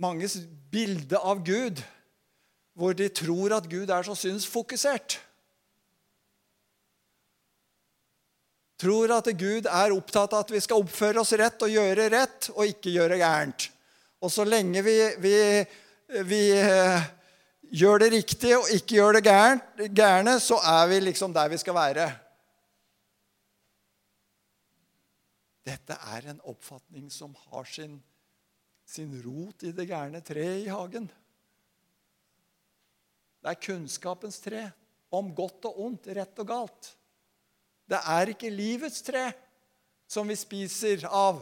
[0.02, 0.40] manges
[0.74, 1.84] bilde av Gud,
[2.74, 5.20] hvor de tror at Gud er så synsfokusert.
[8.84, 12.50] Tror at Gud er opptatt av at vi skal oppføre oss rett og gjøre rett
[12.52, 13.70] og ikke gjøre gærent.
[14.24, 15.38] Og så lenge vi, vi,
[16.28, 17.06] vi eh,
[17.80, 19.24] gjør det riktige og ikke gjør det
[19.96, 22.08] gærne, så er vi liksom der vi skal være.
[25.64, 27.96] Dette er en oppfatning som har sin,
[28.84, 31.08] sin rot i det gærne treet i hagen.
[33.44, 34.66] Det er kunnskapens tre
[35.14, 36.92] om godt og ondt, rett og galt.
[37.90, 39.28] Det er ikke livets tre
[40.10, 41.42] som vi spiser av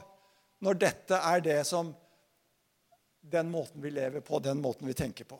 [0.61, 1.95] når dette er det som
[3.21, 5.37] Den måten vi lever på, den måten vi tenker på.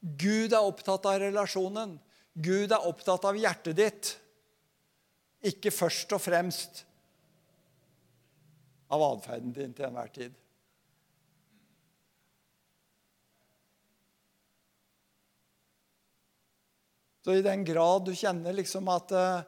[0.00, 1.94] Gud er opptatt av relasjonen.
[2.34, 4.10] Gud er opptatt av hjertet ditt,
[5.46, 6.82] ikke først og fremst
[8.90, 10.39] av atferden din til enhver tid.
[17.20, 19.42] Så i den grad du kjenner liksom at, eh,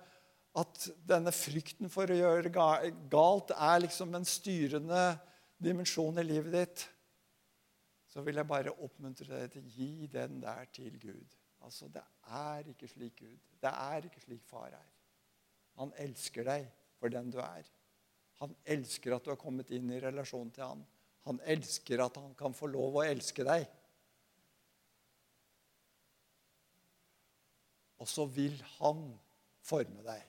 [0.60, 2.52] at denne frykten for å gjøre
[3.10, 5.04] galt er liksom en styrende
[5.62, 6.88] dimensjon i livet ditt,
[8.12, 11.38] så vil jeg bare oppmuntre deg til å gi den der til Gud.
[11.64, 13.38] Altså, Det er ikke slik Gud.
[13.62, 14.90] Det er ikke slik far er.
[15.80, 16.66] Han elsker deg
[16.98, 17.64] for den du er.
[18.42, 20.84] Han elsker at du har kommet inn i relasjon til han.
[21.28, 23.64] Han elsker at han kan få lov å elske deg.
[28.02, 29.04] Og så vil han
[29.62, 30.22] forme deg.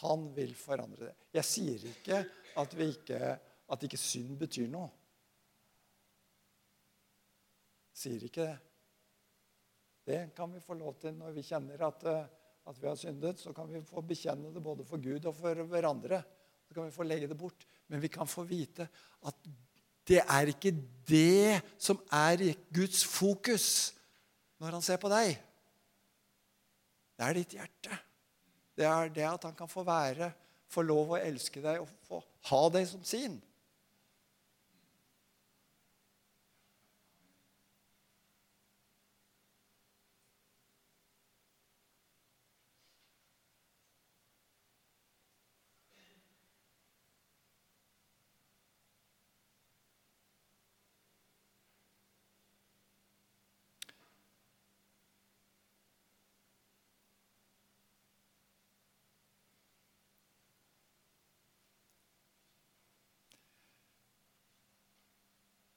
[0.00, 1.16] Han vil forandre deg.
[1.36, 2.22] Jeg sier ikke
[2.58, 3.20] at, ikke,
[3.72, 4.88] at ikke synd betyr noe.
[7.92, 8.60] Sier ikke det.
[10.02, 12.24] Det kan vi få lov til når vi kjenner at, eh,
[12.66, 13.38] at, vi har syndet.
[13.38, 16.22] Så kan vi få bekjenne det både for Gud og for hverandre.
[16.66, 17.68] Så kan vi få legge det bort.
[17.86, 18.88] Men vi kan få vite
[19.28, 19.46] at
[20.08, 20.72] det er ikke
[21.06, 23.92] det som er Guds fokus
[24.58, 25.36] når han ser på deg.
[27.16, 27.98] Det er ditt hjerte.
[28.76, 30.30] Det er det at han kan få være,
[30.72, 33.36] få lov å elske deg og få ha deg som sin.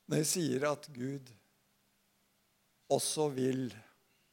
[0.06, 1.32] Når jeg sier at Gud
[2.94, 3.68] også vil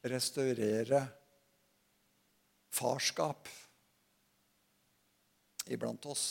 [0.05, 1.01] restaurere
[2.73, 3.49] farskap
[5.73, 6.25] iblant oss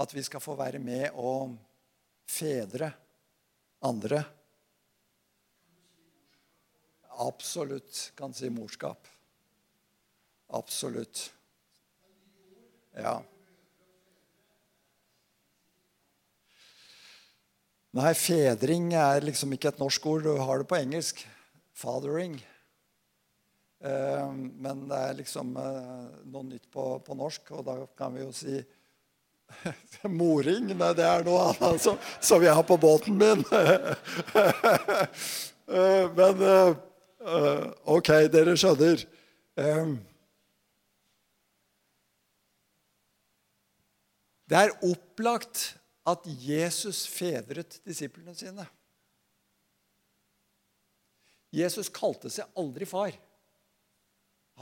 [0.00, 1.54] At vi skal få være med og
[2.28, 2.90] fedre
[3.86, 4.24] andre
[7.20, 9.08] Absolutt kan si morskap.
[10.56, 11.34] Absolutt.
[12.96, 13.18] Ja.
[17.96, 20.26] Nei, fedring er liksom ikke et norsk ord.
[20.26, 21.24] Du har det på engelsk.
[21.74, 22.36] Fathering.
[23.82, 28.22] Eh, men det er liksom eh, noe nytt på, på, norsk, og da kan vi
[28.22, 28.60] jo si
[30.20, 30.68] moring.
[30.74, 33.46] Nei, det er noe annet som, som jeg har på båten min.
[35.70, 36.40] Eh, men
[37.20, 39.02] Eh, ok, dere skjønner.
[39.60, 39.98] Um,
[44.48, 45.64] det er opplagt
[46.08, 48.64] at Jesus fedret disiplene sine.
[51.50, 53.12] Jesus kalte seg aldri far.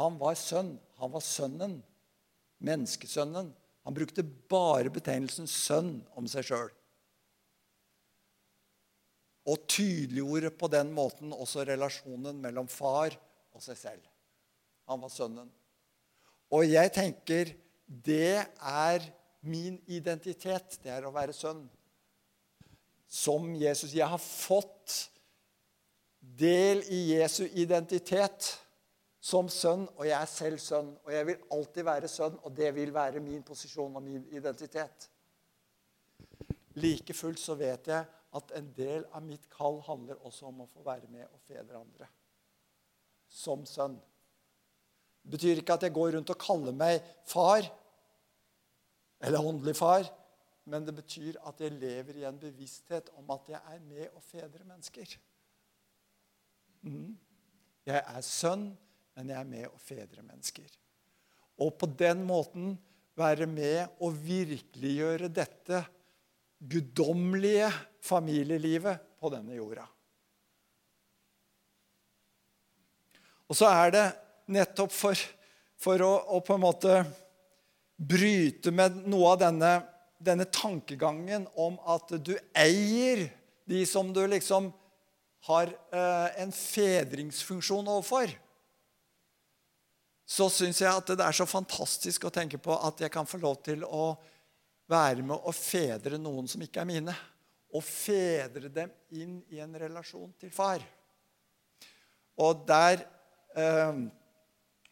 [0.01, 0.77] Han var sønn.
[0.99, 1.79] Han var sønnen.
[2.65, 3.53] Menneskesønnen.
[3.87, 6.73] Han brukte bare betegnelsen 'sønn' om seg sjøl.
[9.49, 13.15] Og tydeliggjorde på den måten også relasjonen mellom far
[13.55, 14.03] og seg selv.
[14.91, 15.49] Han var sønnen.
[16.53, 17.55] Og jeg tenker
[17.89, 19.07] det er
[19.41, 20.79] min identitet.
[20.83, 21.63] Det er å være sønn.
[23.09, 23.95] Som Jesus.
[23.97, 25.11] Jeg har fått
[26.21, 28.51] del i Jesu identitet
[29.21, 30.91] som sønn, og jeg er selv sønn.
[31.05, 35.09] Og jeg vil alltid være sønn, og det vil være min posisjon og min identitet.
[36.79, 38.05] Like fullt så vet jeg
[38.39, 41.81] at en del av mitt kall handler også om å få være med og fedre
[41.81, 42.09] andre.
[43.29, 43.97] Som sønn.
[45.23, 47.67] Det betyr ikke at jeg går rundt og kaller meg far
[49.21, 50.09] eller åndelig far,
[50.69, 54.23] men det betyr at jeg lever i en bevissthet om at jeg er med og
[54.23, 55.15] fedre mennesker.
[56.85, 57.17] Mm.
[57.89, 58.69] Jeg er sønn
[59.19, 60.67] men jeg er med å fedre mennesker.
[61.59, 62.77] Og på den måten
[63.19, 65.81] være med og virkeliggjøre dette
[66.59, 67.67] guddommelige
[68.07, 69.89] familielivet på denne jorda.
[73.51, 74.05] Og så er det
[74.55, 75.19] nettopp for,
[75.75, 76.95] for å, å, på en måte
[77.99, 79.73] bryte med noe av denne,
[80.23, 83.27] denne tankegangen om at du eier
[83.69, 84.71] de som du liksom
[85.49, 88.33] har eh, en fedringsfunksjon overfor
[90.29, 93.41] så syns jeg at det er så fantastisk å tenke på at jeg kan få
[93.41, 94.13] lov til å
[94.89, 97.15] være med og fedre noen som ikke er mine.
[97.73, 100.85] Og fedre dem inn i en relasjon til far.
[102.41, 103.05] Og der
[103.57, 104.07] eh,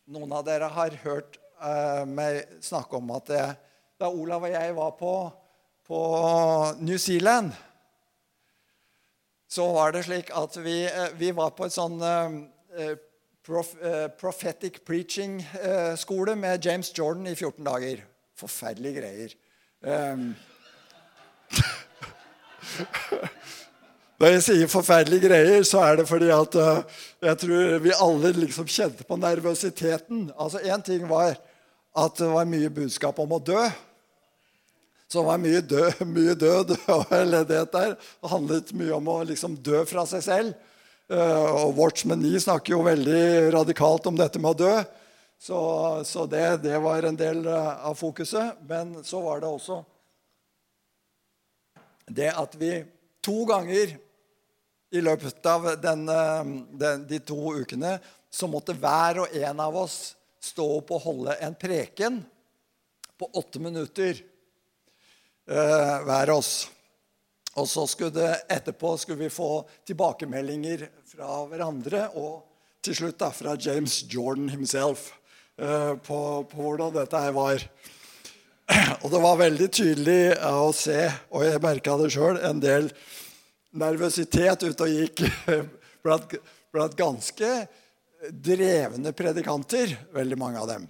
[0.07, 3.45] Noen av dere har hørt eh, meg snakke om at det,
[4.01, 5.15] da Olav og jeg var på,
[5.87, 6.01] på
[6.81, 7.53] New Zealand,
[9.49, 12.97] så var det slik at vi, eh, vi var på et sånn eh,
[13.47, 13.73] prof,
[14.21, 18.05] prophetic preaching-skole med James Jordan i 14 dager.
[18.37, 19.37] Forferdelige greier.
[19.87, 20.35] Um,
[24.17, 28.31] Når jeg sier forferdelige greier, så er det fordi at uh, jeg tror vi alle
[28.33, 30.31] liksom kjente på nervøsiteten.
[30.41, 31.37] Altså Én ting var
[31.97, 33.61] at det var mye budskap om å dø.
[35.07, 37.93] Så det var mye død, mye død og elendighet der.
[37.97, 40.73] Det handlet mye om å liksom dø fra seg selv.
[41.13, 44.73] Eh, og Watchman 9 snakker jo veldig radikalt om dette med å dø.
[45.39, 45.59] Så,
[46.09, 48.65] så det, det, var en del eh, av fokuset.
[48.67, 49.83] Men så var det også
[52.17, 52.73] det at vi
[53.23, 53.97] to ganger
[54.97, 56.07] i løpet av den,
[56.81, 57.97] den, de to ukene
[58.33, 62.21] så måtte hver og en av oss stå opp og holde en preken
[63.19, 64.23] på åtte minutter.
[65.47, 66.69] eh, hver oss.
[67.57, 72.43] Og så skulle etterpå skulle vi få tilbakemeldinger fra hverandre og
[72.85, 75.09] til slutt da, fra James Jordan himself
[75.59, 76.19] eh, på,
[76.51, 77.65] på, hvordan dette her var.
[79.03, 82.91] Og det var veldig tydelig å se, og jeg merka det sjøl, en del
[83.77, 85.23] nervøsitet ute og gikk
[86.05, 86.37] blant,
[86.75, 87.53] blant ganske
[88.33, 90.89] drevne predikanter, veldig mange av dem.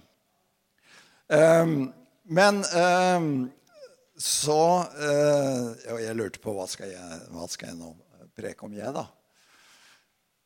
[1.27, 1.77] Um,
[2.23, 3.31] men um,
[4.17, 7.91] så Og Jeg lurte på hva skal jeg, hva skal jeg nå
[8.37, 9.03] preke om, jeg, da?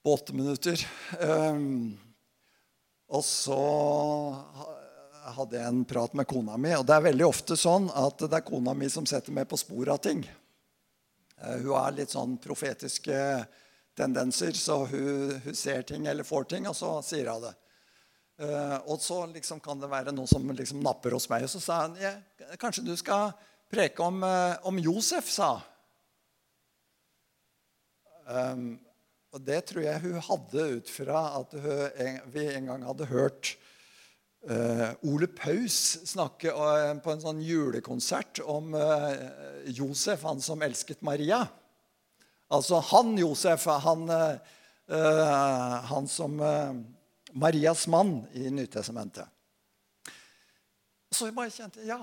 [0.02, 0.82] På åtte minutter.
[1.22, 1.94] Um,
[3.12, 3.62] og så
[5.36, 6.72] hadde jeg en prat med kona mi.
[6.78, 9.60] Og det er veldig ofte sånn at det er kona mi som setter meg på
[9.60, 10.24] sporet av ting.
[11.42, 13.18] Uh, hun har litt sånn profetiske
[13.98, 17.56] tendenser, så hun, hun, ser ting eller får ting, og så sier hun det.
[18.42, 21.46] Uh, og så liksom kan det være noe som liksom napper hos meg.
[21.46, 22.16] Og så sa hun ja,
[22.62, 23.34] kanskje du skal
[23.72, 25.62] preke om, eh, om Josef, sa
[28.28, 28.74] um,
[29.32, 33.54] Og det tror jeg hun hadde ut fra at hun, vi en gang hadde hørt
[35.06, 39.12] Ole Paus snakke uh, på en sånn julekonsert om uh,
[39.70, 41.44] Josef, han som elsket Maria.
[42.52, 44.10] Altså han Josef, han,
[45.88, 46.34] han som
[47.32, 49.24] Marias mann i Nytestamentet.
[51.16, 52.02] Så jeg bare kjente Ja,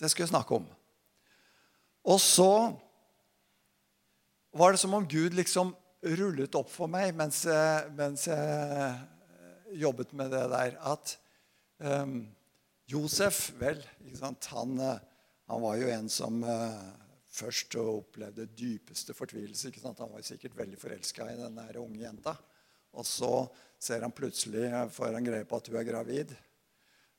[0.00, 0.64] det skulle jeg snakke om.
[2.08, 2.48] Og så
[4.56, 5.74] var det som om Gud liksom
[6.16, 7.42] rullet opp for meg mens
[7.92, 9.04] mens jeg
[9.74, 11.16] jobbet med det der, at
[11.78, 12.22] um,
[12.90, 13.80] Josef Vel,
[14.20, 16.80] han, han, var jo en som uh,
[17.34, 19.72] først opplevde dypeste fortvilelse.
[19.84, 22.36] Han var sikkert veldig forelska i den unge jenta.
[22.94, 23.46] Og så
[23.82, 26.34] ser han plutselig får han greie på at hun er gravid.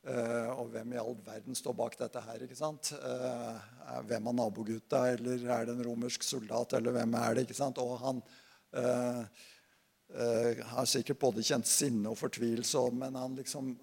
[0.06, 2.46] Uh, og hvem i all verden står bak dette her?
[2.46, 2.94] ikke sant?
[3.02, 3.58] Uh,
[4.06, 7.48] hvem er nabogutta, eller er det en romersk soldat, eller hvem er det?
[7.48, 7.82] ikke sant?
[7.82, 8.22] Og han
[10.14, 13.74] eh, eh har sikkert både kjent sinne og fortvilelse, men han liksom,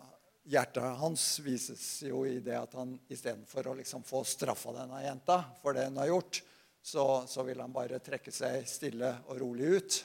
[0.44, 5.42] hjertet hans vises jo i det at han istedenfor å liksom få straffa denne jenta
[5.62, 6.42] for det hun har gjort,
[6.82, 10.00] så, så vil han bare trekke seg stille og rolig ut.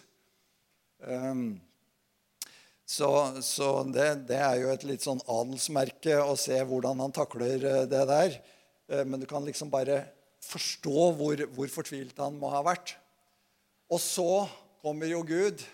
[0.98, 1.58] Um,
[2.88, 3.10] så,
[3.44, 7.82] så det, det, er jo et litt sånn adelsmerke å se hvordan han takler eh,
[7.90, 8.38] det der.
[8.88, 10.06] Eh, men du kan liksom bare
[10.48, 12.96] forstå hvor, hvor fortvilt han må ha vært.
[13.92, 14.46] Og så
[14.80, 15.66] kommer jo Gud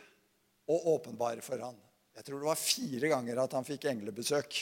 [0.70, 1.80] og åpenbare for han.
[2.14, 4.60] Jeg tror det var fire ganger at han fikk englebesøk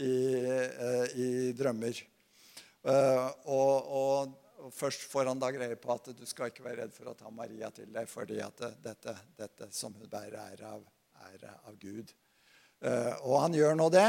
[0.00, 1.28] i, eh, i
[1.58, 1.98] drømmer.
[2.82, 6.94] Og, og, og, først får han da greie på at du skal ikke være redd
[6.96, 10.82] for å ta Maria til deg, fordi at dette, dette som hun bærer, er av
[11.30, 12.12] er av Gud.
[12.82, 14.08] Eh, og han gjør nå det.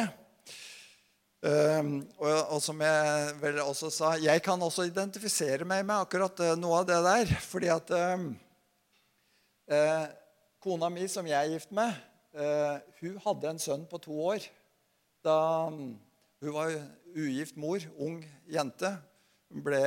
[1.43, 6.53] Um, og, som jeg vel også sa, jeg kan også identifisere meg med akkurat uh,
[6.55, 7.33] noe av det der.
[7.43, 7.91] Fordi at
[10.64, 11.91] kona mi, som jeg er gift med,
[13.01, 14.45] hun hadde en sønn på to år.
[15.24, 15.36] Da
[15.70, 16.72] hun var
[17.16, 18.18] ugift mor, ung
[18.51, 18.89] jente.
[19.51, 19.80] Hun, ble,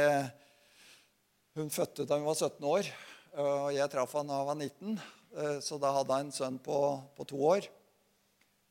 [1.58, 2.90] hun fødte da hun var 17 år.
[3.36, 5.00] Og jeg traff han da han var 19.
[5.36, 6.78] Eh, så da hadde hun en sønn på,
[7.16, 7.68] på to år.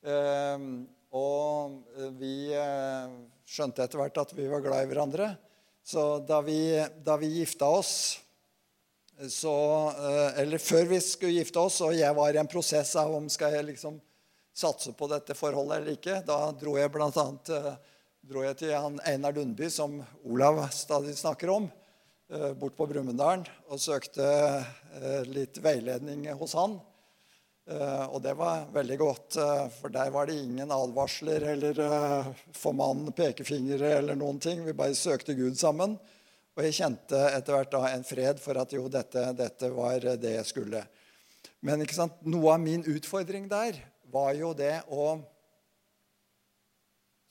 [0.05, 0.65] Eh,
[1.15, 2.35] og eh, vi
[3.45, 5.29] skjønte etter hvert at vi var glad i hverandre.
[5.85, 6.59] Så da vi,
[7.05, 7.93] da vi gifta oss
[9.31, 9.55] så,
[10.35, 13.55] Eller før vi skulle gifte oss, og jeg var i en prosess av om skal
[13.55, 14.01] jeg liksom
[14.55, 17.25] satse på dette forholdet eller ikke, da dro jeg bl.a.
[18.25, 21.67] dro jeg til han Einar Lundby, som Olav stadig snakker om.
[22.33, 26.79] Eh, bort på Brumunddal og søkte eh, litt veiledning hos han.
[27.69, 29.37] Eh, og det var veldig godt,
[29.75, 31.81] for der var det ingen advarsler eller
[32.57, 34.63] formann pekefingre eller noen ting.
[34.65, 35.99] Vi bare søkte Gud sammen.
[36.55, 40.35] Og jeg kjente etter hvert da en fred for at jo, dette, dette var det
[40.37, 40.83] jeg skulle.
[41.65, 41.83] Men
[42.23, 43.79] noe av min utfordring der
[44.13, 45.15] var jo det å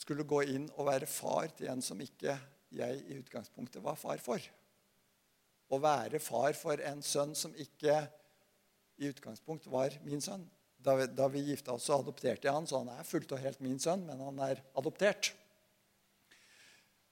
[0.05, 2.37] skulle gå inn og være far til en som ikke
[2.75, 4.43] jeg i utgangspunktet var far for
[5.73, 7.97] å være far for en sønn som ikke
[9.01, 10.45] i utgangspunktet var min sønn.
[10.85, 13.41] Da vi, da vi gifta oss, så adopterte jeg han, så han er fullt og
[13.41, 15.33] helt min sønn, men han er adoptert.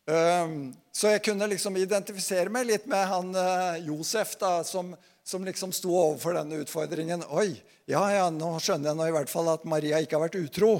[0.03, 4.91] Så jeg kunne liksom identifisere meg litt med han uh, Josef, da, som,
[5.23, 7.23] som, liksom sto overfor denne utfordringen.
[7.31, 7.55] Oi,
[7.87, 10.73] ja, ja, nå skjønner jeg nå i hvert fall at Maria ikke har vært utro.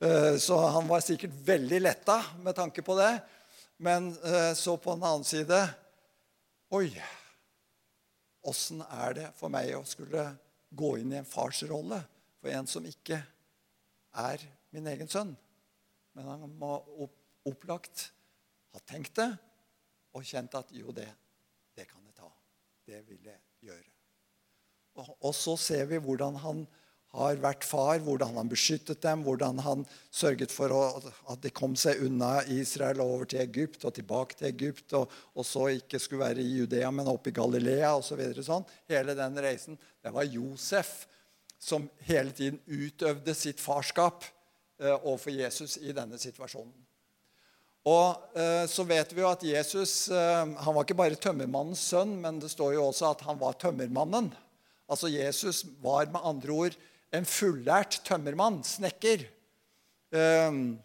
[0.00, 3.12] Uh, så han var sikkert veldig letta med tanke på det.
[3.76, 5.60] Men uh, så på den annen side
[6.74, 6.88] Oi,
[8.42, 10.24] åssen er det for meg å skulle
[10.74, 12.00] gå inn i en farsrolle
[12.40, 13.20] for en som ikke
[14.18, 14.42] er
[14.74, 15.30] min egen sønn?
[16.16, 16.80] Men han må
[17.46, 18.08] opplagt
[18.76, 19.30] ha tenkt det
[20.16, 21.08] og kjent at jo, det,
[21.76, 22.30] det kan jeg ta.
[22.86, 23.86] Det vil jeg gjøre.
[24.96, 26.66] Og, og så ser vi hvordan han
[27.16, 30.80] har vært far, hvordan han beskyttet dem, hvordan han sørget for å,
[31.32, 35.12] at de kom seg unna Israel og over til Egypt og tilbake til Egypt, og,
[35.32, 38.20] og så ikke skulle være i Judea, men oppe i Galilea osv.
[38.36, 38.66] Så sånn.
[38.90, 39.78] Hele den reisen.
[40.02, 41.06] Det var Josef
[41.62, 44.26] som hele tiden utøvde sitt farskap
[44.80, 46.85] eh, overfor Jesus i denne situasjonen.
[47.86, 52.16] Og eh, så vet vi jo at Jesus eh, han var ikke bare tømmermannens sønn,
[52.22, 54.32] men det står jo også at han var tømmermannen.
[54.90, 56.76] Altså Jesus var med andre ord
[57.14, 59.24] en fullært tømmermann, snekker.
[60.14, 60.76] Ehm,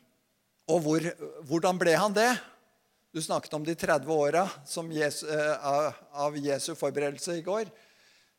[0.70, 1.06] og hvor,
[1.50, 2.30] hvordan ble han det?
[3.12, 5.66] Du snakket om de 30 åra eh,
[6.14, 7.66] av Jesu forberedelse i går.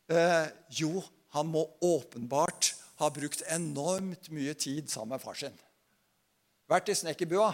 [0.09, 0.47] Eh,
[0.79, 1.03] jo,
[1.35, 5.55] han må åpenbart ha brukt enormt mye tid sammen med far sin.
[6.71, 7.51] Vært i snekkerbua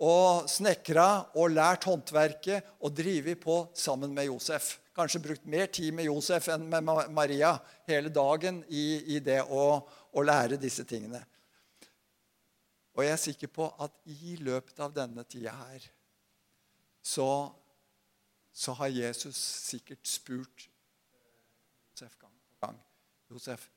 [0.00, 5.94] og snekra og lært håndverket og drevet på sammen med Josef kanskje brukt mer tid
[5.96, 6.84] med Josef enn med
[7.14, 7.54] Maria
[7.88, 9.64] hele dagen i, i det å,
[10.12, 11.22] å, lære disse tingene.
[12.96, 15.86] Og jeg er sikker på at i løpet av denne tida her
[17.00, 17.28] så,
[18.52, 19.38] så har Jesus
[19.70, 20.68] sikkert spurt
[21.90, 22.80] Josef gang på gang.
[23.30, 23.68] Josef,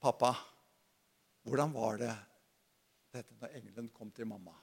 [0.00, 0.32] pappa,
[1.42, 2.12] hvordan var det
[3.12, 4.54] dette når engelen kom til mamma?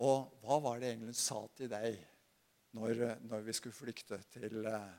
[0.00, 1.98] Og hva var det engelen sa til deg
[2.76, 4.92] når, når vi skulle flykte til, eh,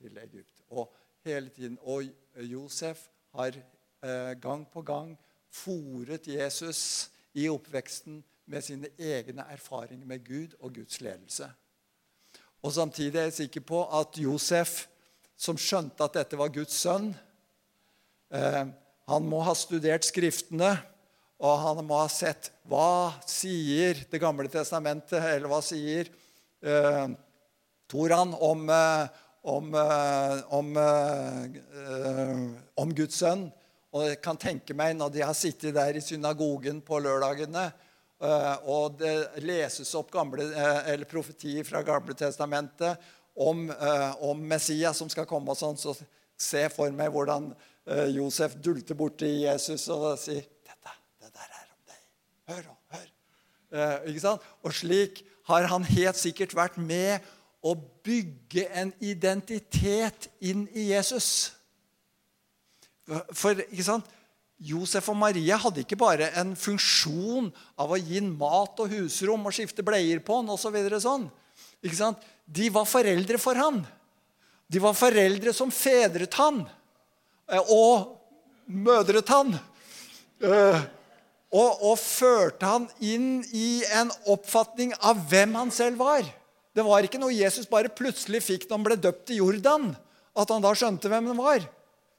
[0.00, 0.62] til, Egypt.
[0.68, 0.92] Og
[1.24, 2.04] hele tiden, og
[2.36, 5.14] Josef har eh, gang på gang
[5.50, 11.48] fòret Jesus i oppveksten med sine egne erfaringer med Gud og Guds ledelse.
[12.62, 14.86] Og Samtidig er jeg sikker på at Josef,
[15.36, 17.12] som skjønte at dette var Guds sønn,
[18.28, 18.64] Eh,
[19.08, 20.74] han må ha studert Skriftene,
[21.38, 26.10] og han må ha sett hva sier Det gamle testamentet, eller hva sier
[26.62, 27.06] eh,
[27.88, 29.06] Toran om, eh,
[29.42, 32.36] om, eh, om, eh,
[32.74, 33.46] om, Guds sønn.
[33.92, 37.70] Og jeg kan tenke meg når de har sittet der i synagogen på lørdagene,
[38.68, 40.42] og det leses opp gamle,
[40.90, 42.98] eller profetier fra Gamle testamentet
[43.38, 43.62] om,
[44.26, 45.94] om Messias som skal komme, og sånn, så
[46.36, 47.46] se for meg hvordan
[48.12, 51.86] Josef dulter borti Jesus og sier dette, det der er om
[52.48, 53.08] Hør, hør.
[54.08, 54.44] ikke sant?
[54.64, 57.24] Og slik har han helt sikkert vært med
[57.64, 57.74] å
[58.04, 61.50] bygge en identitet inn i Jesus.
[63.36, 64.08] For ikke sant?
[64.58, 69.54] Josef og Maria hadde ikke bare en funksjon av å gi mat og husrom og
[69.54, 70.74] skifte bleier på ham osv.
[70.96, 71.28] Så sånn.
[71.84, 72.24] Ikke sant?
[72.44, 73.84] De var foreldre for han.
[74.68, 76.64] De var foreldre som fedret han
[77.48, 78.16] eh, og
[78.66, 79.54] mødret han.
[81.48, 86.26] Eh, og, og førte han inn i en oppfatning av hvem han selv var.
[86.74, 89.96] Det var ikke noe Jesus bare plutselig fikk når han ble døpt i Jordan,
[90.36, 91.64] at han da skjønte hvem han var.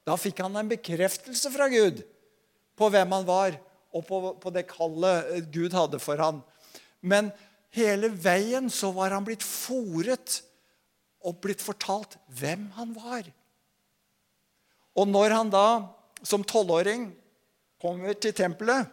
[0.04, 2.02] Da fikk han en bekreftelse fra Gud
[2.80, 3.56] på hvem han var,
[3.94, 6.42] og på, på det kallet Gud hadde for han.
[7.02, 7.32] Men
[7.74, 10.42] hele veien så var han blitt fòret
[11.26, 13.28] og blitt fortalt hvem han var.
[14.98, 15.68] Og når han da
[16.26, 17.10] som tolvåring
[17.80, 18.90] kommer til tempelet,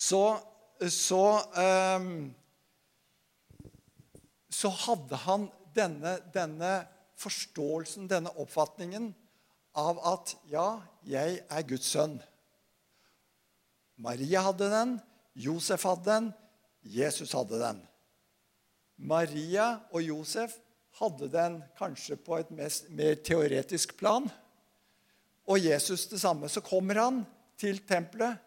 [0.00, 0.24] så,
[0.88, 1.24] så
[1.60, 2.30] um,
[4.50, 5.46] så hadde han
[5.76, 6.72] denne, denne
[7.20, 9.12] forståelsen, denne oppfatningen
[9.78, 12.18] av at ja, jeg er Guds sønn.
[14.00, 14.96] Maria hadde den,
[15.38, 16.28] Josef hadde den,
[16.82, 17.80] Jesus hadde den.
[18.96, 20.56] Maria og Josef
[21.00, 24.26] hadde den kanskje på et mest, mer teoretisk plan.
[25.48, 26.48] Og Jesus det samme.
[26.48, 27.22] Så kommer han
[27.60, 28.40] til tempelet,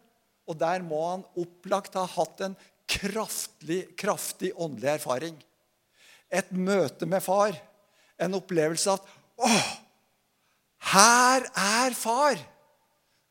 [0.44, 2.56] og der må han opplagt ha hatt en
[2.90, 5.38] kraftig, kraftig åndelig erfaring
[6.34, 7.54] et møte med far.
[8.20, 9.12] En opplevelse av at
[9.44, 9.70] Åh!
[10.94, 12.38] her er far!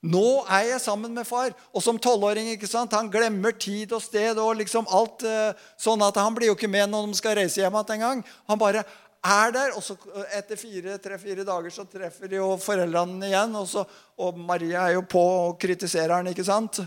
[0.03, 1.53] Nå er jeg sammen med far.
[1.71, 2.91] Og som tolvåring ikke sant?
[2.91, 5.23] han glemmer tid og sted og liksom alt.
[5.23, 8.25] Eh, sånn at han blir jo ikke med når de skal reise hjem igjen engang.
[8.51, 8.83] Han bare
[9.23, 9.73] er der.
[9.77, 9.95] Og så
[10.35, 13.55] etter fire, tre-fire dager så treffer de jo foreldrene igjen.
[13.59, 13.85] Og, så,
[14.19, 16.83] og Maria er jo på og kritiserer han, ikke sant?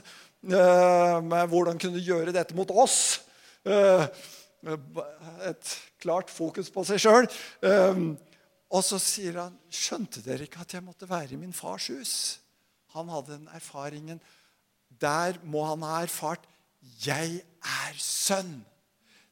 [0.46, 3.22] Uh, med hvordan kunne du gjøre dette mot oss?
[3.66, 4.04] Uh,
[5.46, 7.28] et klart fokus på seg sjøl.
[7.64, 8.14] Um,
[8.66, 12.38] og så sier han, 'Skjønte dere ikke at jeg måtte være i min fars hus?'
[12.96, 14.20] Han hadde den erfaringen.
[14.88, 16.46] Der må han ha erfart
[16.82, 18.64] 'Jeg er sønn'.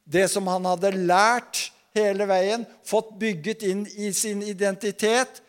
[0.05, 5.41] Det som han hadde lært hele veien, fått bygget inn i sin identitet,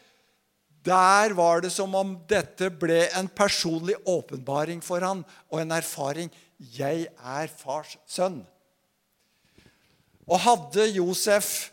[0.87, 6.31] der var det som om dette ble en personlig åpenbaring for han, og en erfaring.
[6.57, 8.47] 'Jeg er fars sønn'.
[10.27, 11.71] Og hadde Josef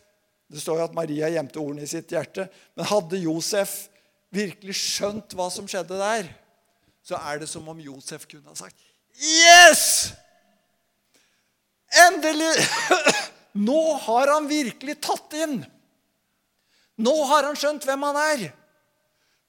[0.52, 2.44] Det står jo at Maria gjemte ordene i sitt hjerte.
[2.76, 3.88] Men hadde Josef
[4.30, 6.28] virkelig skjønt hva som skjedde der,
[7.02, 8.78] så er det som om Josef kunne ha sagt
[9.18, 10.14] Yes!
[12.06, 12.54] Endelig!
[13.54, 15.62] Nå har han virkelig tatt inn.
[17.04, 18.46] Nå har han skjønt hvem han er.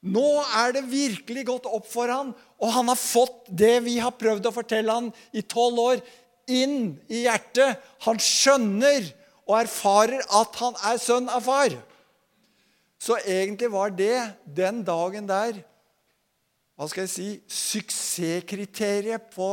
[0.05, 0.27] Nå
[0.61, 4.51] er det virkelig gått opp for han, og han har fått det vi har prøvd
[4.51, 6.03] å fortelle han i tolv år
[6.53, 7.81] inn i hjertet.
[8.05, 9.09] Han skjønner
[9.49, 11.73] og erfarer at han er sønn av far.
[13.01, 15.63] Så egentlig var det den dagen der
[16.75, 19.49] hva skal jeg si, suksesskriteriet på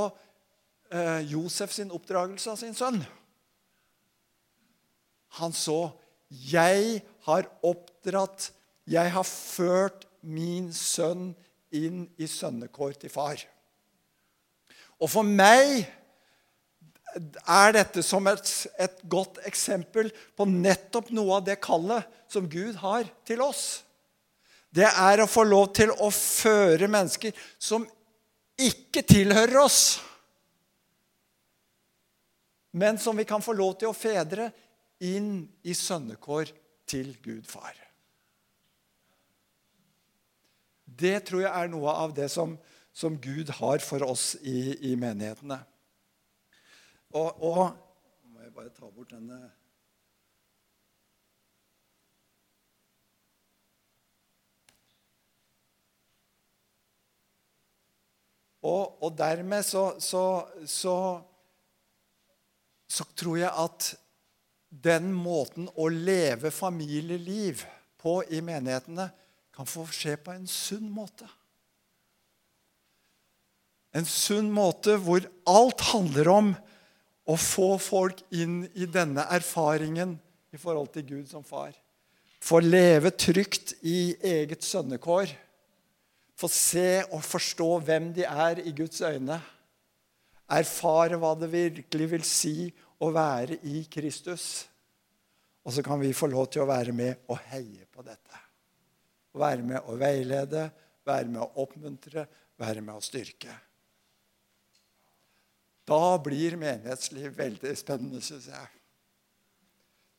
[0.89, 2.97] eh, Josef sin oppdragelse av sin sønn.
[5.39, 5.91] Han så
[6.31, 8.51] 'Jeg har oppdratt,
[8.87, 11.35] jeg har ført min sønn
[11.71, 13.45] inn i sønnekår til far'.
[15.01, 15.89] Og for meg
[17.43, 22.77] er dette som et, et, godt eksempel på nettopp noe av det kallet som Gud
[22.79, 23.83] har til oss.
[24.71, 27.83] Det er å få lov til å føre mennesker som
[28.61, 29.99] ikke tilhører oss,
[32.71, 34.47] men som vi kan få lov til å fedre
[35.01, 36.51] inn i sønnekår
[36.89, 37.77] til Gud far.
[40.85, 42.57] Det tror jeg er noe av det som,
[42.93, 45.61] som Gud har for oss i, i menighetene.
[47.15, 47.63] Og, og
[48.31, 49.39] må jeg bare ta bort denne
[58.61, 60.95] Og, og dermed så, så, så,
[62.85, 63.87] så tror jeg at
[64.71, 67.65] den måten å leve familieliv
[68.01, 69.09] på i menighetene
[69.51, 71.27] kan få skje på en sunn måte.
[73.91, 76.53] En sunn måte hvor alt handler om
[77.27, 80.15] å få folk inn i denne erfaringen
[80.55, 81.75] i forhold til Gud som far.
[82.41, 85.29] Få leve trygt i eget sønnekår.
[86.39, 89.37] Få se og forstå hvem de er i Guds øyne.
[90.51, 92.55] Erfare hva det virkelig vil si
[93.01, 94.67] å være i Kristus.
[95.65, 98.39] Og så kan vi få lov til å være med og heie på dette.
[99.37, 100.67] Være med å veilede,
[101.07, 102.25] være med å oppmuntre,
[102.61, 103.53] være med å styrke.
[105.87, 108.77] Da blir menighetsliv veldig spennende, syns jeg.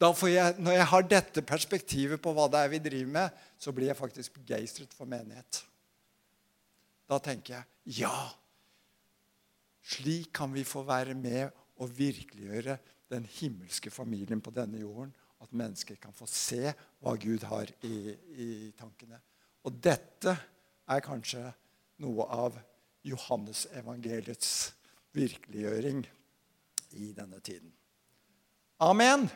[0.03, 0.55] jeg.
[0.59, 3.99] Når jeg har dette perspektivet på hva det er vi driver med, så blir jeg
[3.99, 5.62] faktisk begeistret for menighet.
[7.09, 8.16] Da tenker jeg ja,
[9.83, 11.51] slik kan vi få være med
[11.83, 12.78] og virkeliggjøre
[13.12, 15.12] den himmelske familien på denne jorden.
[15.43, 16.70] At mennesker kan få se
[17.03, 19.18] hva Gud har i, i tankene.
[19.66, 20.37] Og dette
[20.87, 21.43] er kanskje
[22.03, 22.59] noe av
[23.07, 24.72] Johannes evangeliets
[25.16, 26.05] virkeliggjøring
[26.99, 27.72] i denne tiden.
[28.83, 29.26] Amen.